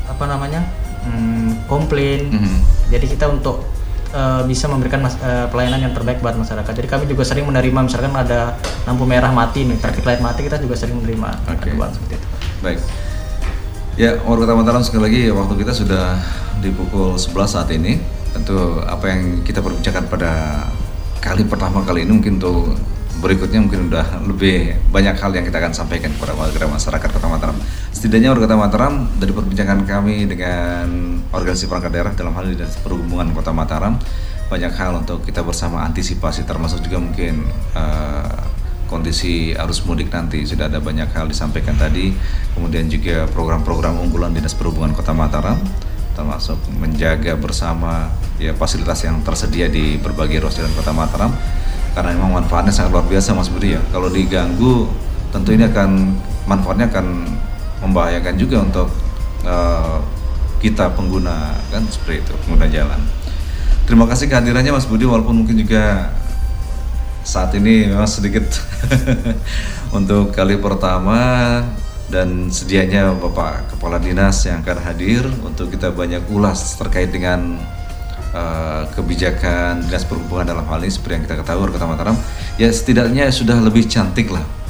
apa 0.07 0.25
namanya 0.25 0.63
hmm, 1.03 1.67
komplain. 1.67 2.31
Mhm. 2.31 2.59
Jadi 2.95 3.07
kita 3.11 3.27
untuk 3.27 3.67
eh, 4.13 4.43
bisa 4.47 4.69
memberikan 4.69 5.01
mas- 5.03 5.19
eh, 5.19 5.49
pelayanan 5.49 5.89
yang 5.89 5.93
terbaik 5.97 6.21
buat 6.21 6.37
masyarakat. 6.37 6.73
Jadi 6.73 6.89
kami 6.89 7.05
juga 7.09 7.25
sering 7.25 7.49
menerima 7.49 7.81
misalkan 7.85 8.13
ada 8.13 8.55
lampu 8.85 9.09
merah 9.09 9.33
mati 9.33 9.65
nih, 9.65 9.81
traffic 9.81 10.05
light 10.05 10.23
mati 10.23 10.47
kita 10.47 10.61
juga 10.61 10.77
sering 10.77 11.01
menerima 11.01 11.29
Oke. 11.49 11.73
aduan 11.73 11.91
seperti 11.91 12.15
itu. 12.21 12.27
Baik. 12.63 12.79
Ya, 13.93 14.17
warga 14.25 14.49
Kota 14.49 14.57
Mataram 14.57 14.81
sekali 14.81 15.03
lagi 15.05 15.23
waktu 15.29 15.55
kita 15.61 15.73
sudah 15.77 16.17
di 16.65 16.73
pukul 16.73 17.21
11 17.21 17.53
saat 17.53 17.69
ini. 17.77 18.01
Tentu 18.33 18.81
apa 18.89 19.05
yang 19.13 19.45
kita 19.45 19.61
perbincangkan 19.61 20.09
pada 20.09 20.65
kali 21.21 21.45
pertama 21.45 21.85
kali 21.85 22.09
ini 22.09 22.17
mungkin 22.17 22.41
untuk 22.41 22.73
berikutnya 23.21 23.61
mungkin 23.61 23.93
udah 23.93 24.25
lebih 24.25 24.75
banyak 24.89 25.15
hal 25.15 25.31
yang 25.31 25.45
kita 25.45 25.61
akan 25.61 25.77
sampaikan 25.77 26.11
kepada 26.17 26.33
warga 26.33 26.65
masyarakat 26.65 27.09
Kota 27.13 27.29
Mataram. 27.29 27.57
Setidaknya 28.03 28.35
warga 28.35 28.51
Kota 28.51 28.59
Mataram 28.59 28.95
dari 29.15 29.31
perbincangan 29.31 29.87
kami 29.87 30.27
dengan 30.27 30.91
organisasi 31.31 31.71
perangkat 31.71 31.95
daerah 31.95 32.11
dalam 32.11 32.35
hal 32.35 32.51
ini 32.51 32.59
Dinas 32.59 32.75
perhubungan 32.83 33.31
Kota 33.31 33.55
Mataram. 33.55 33.95
Banyak 34.51 34.75
hal 34.75 35.07
untuk 35.07 35.23
kita 35.23 35.47
bersama 35.47 35.87
antisipasi 35.87 36.43
termasuk 36.43 36.83
juga 36.83 36.99
mungkin 36.99 37.47
eh, 37.79 38.43
kondisi 38.91 39.55
arus 39.55 39.87
mudik 39.87 40.11
nanti. 40.11 40.43
Sudah 40.43 40.67
ada 40.67 40.83
banyak 40.83 41.15
hal 41.15 41.31
disampaikan 41.31 41.79
tadi 41.79 42.11
kemudian 42.59 42.91
juga 42.91 43.31
program-program 43.31 43.95
unggulan 44.03 44.35
dinas 44.35 44.59
perhubungan 44.59 44.99
kota 44.99 45.15
Mataram 45.15 45.63
termasuk 46.19 46.59
menjaga 46.83 47.39
bersama 47.39 48.11
ya 48.43 48.51
fasilitas 48.51 48.99
yang 49.07 49.23
tersedia 49.23 49.71
di 49.71 49.95
berbagai 50.03 50.43
ruas 50.43 50.59
jalan 50.59 50.75
kota 50.75 50.91
Mataram. 50.91 51.31
Karena 51.95 52.19
memang 52.19 52.43
manfaatnya 52.43 52.75
sangat 52.75 52.99
luar 52.99 53.07
biasa 53.07 53.31
Mas 53.31 53.47
Budi 53.47 53.79
ya. 53.79 53.83
Kalau 53.95 54.11
diganggu 54.11 54.91
tentu 55.31 55.55
ini 55.55 55.71
akan 55.71 56.19
manfaatnya 56.51 56.91
akan 56.91 57.07
membahayakan 57.83 58.35
juga 58.39 58.63
untuk 58.63 58.89
eh, 59.43 59.99
kita 60.63 60.95
pengguna 60.95 61.59
kan 61.75 61.83
seperti 61.91 62.23
itu 62.23 62.33
pengguna 62.47 62.67
jalan. 62.71 63.01
Terima 63.83 64.07
kasih 64.07 64.31
kehadirannya 64.31 64.71
Mas 64.71 64.87
Budi 64.87 65.03
walaupun 65.03 65.43
mungkin 65.43 65.59
juga 65.59 66.15
saat 67.27 67.51
ini 67.59 67.91
memang 67.91 68.07
sedikit 68.07 68.47
untuk 69.99 70.31
kali 70.31 70.59
pertama 70.63 71.19
dan 72.07 72.47
sedianya 72.47 73.11
Bapak 73.19 73.75
Kepala 73.75 73.99
Dinas 73.99 74.47
yang 74.47 74.63
akan 74.63 74.79
hadir 74.87 75.27
untuk 75.43 75.75
kita 75.75 75.91
banyak 75.91 76.23
ulas 76.31 76.79
terkait 76.79 77.11
dengan 77.11 77.59
uh, 78.31 78.87
kebijakan 78.95 79.83
dinas 79.83 80.07
perhubungan 80.07 80.47
dalam 80.55 80.67
hal 80.71 80.79
ini 80.83 80.93
seperti 80.95 81.13
yang 81.19 81.25
kita 81.27 81.37
ketahui 81.43 81.75
Kota 81.75 81.87
Mataram. 81.91 82.17
Ya 82.55 82.71
setidaknya 82.71 83.35
sudah 83.35 83.59
lebih 83.59 83.91
cantik 83.91 84.31
lah 84.31 84.62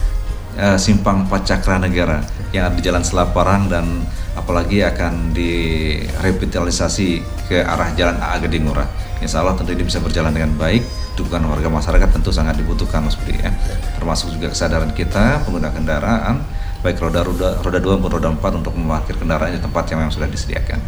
uh, 0.59 0.79
simpang 0.81 1.29
Pacakra 1.29 1.79
Negara 1.81 2.21
yang 2.53 2.69
ada 2.69 2.77
di 2.77 2.83
Jalan 2.85 3.05
Selaparang 3.05 3.69
dan 3.73 4.05
apalagi 4.33 4.81
akan 4.85 5.37
direvitalisasi 5.37 7.09
ke 7.49 7.61
arah 7.61 7.93
Jalan 7.97 8.17
A 8.21 8.37
Geding 8.41 8.69
Ngurah. 8.69 8.89
Insya 9.23 9.41
Allah 9.45 9.55
tentu 9.55 9.71
ini 9.71 9.87
bisa 9.87 10.03
berjalan 10.03 10.35
dengan 10.35 10.53
baik. 10.59 10.83
Dukungan 11.15 11.45
warga 11.45 11.69
masyarakat 11.69 12.09
tentu 12.09 12.33
sangat 12.33 12.57
dibutuhkan 12.57 13.05
Mas 13.05 13.15
Budi 13.15 13.37
ya. 13.39 13.53
Termasuk 14.01 14.33
juga 14.33 14.51
kesadaran 14.51 14.91
kita 14.97 15.45
pengguna 15.45 15.69
kendaraan 15.71 16.41
baik 16.83 16.99
roda 16.99 17.23
roda 17.23 17.63
roda 17.63 17.79
dua 17.79 17.95
maupun 17.95 18.19
roda 18.19 18.29
empat 18.35 18.59
untuk 18.59 18.75
memarkir 18.75 19.15
kendaraan 19.15 19.55
di 19.55 19.63
tempat 19.63 19.87
yang 19.93 20.03
memang 20.03 20.11
sudah 20.11 20.27
disediakan. 20.27 20.83